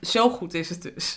Zo 0.00 0.30
goed 0.30 0.54
is 0.54 0.68
het 0.68 0.82
dus. 0.82 1.16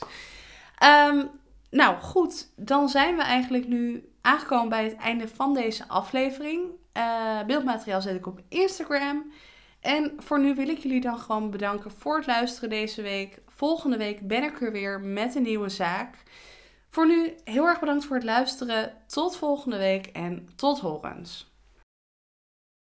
Ehm, 0.77 1.25
nou 1.69 1.99
goed, 1.99 2.49
dan 2.55 2.89
zijn 2.89 3.15
we 3.15 3.21
eigenlijk 3.21 3.67
nu 3.67 4.09
aangekomen 4.21 4.69
bij 4.69 4.83
het 4.83 4.95
einde 4.95 5.27
van 5.27 5.53
deze 5.53 5.87
aflevering. 5.87 6.61
Uh, 6.97 7.43
beeldmateriaal 7.43 8.01
zet 8.01 8.15
ik 8.15 8.27
op 8.27 8.41
Instagram. 8.49 9.31
En 9.79 10.13
voor 10.17 10.39
nu 10.39 10.55
wil 10.55 10.67
ik 10.67 10.77
jullie 10.77 11.01
dan 11.01 11.19
gewoon 11.19 11.49
bedanken 11.49 11.91
voor 11.91 12.17
het 12.17 12.27
luisteren 12.27 12.69
deze 12.69 13.01
week. 13.01 13.41
Volgende 13.47 13.97
week 13.97 14.27
ben 14.27 14.43
ik 14.43 14.61
er 14.61 14.71
weer 14.71 14.99
met 14.99 15.35
een 15.35 15.43
nieuwe 15.43 15.69
zaak. 15.69 16.15
Voor 16.89 17.07
nu 17.07 17.35
heel 17.43 17.65
erg 17.65 17.79
bedankt 17.79 18.05
voor 18.05 18.15
het 18.15 18.25
luisteren. 18.25 18.93
Tot 19.07 19.37
volgende 19.37 19.77
week 19.77 20.05
en 20.05 20.49
tot 20.55 20.79
horens. 20.79 21.48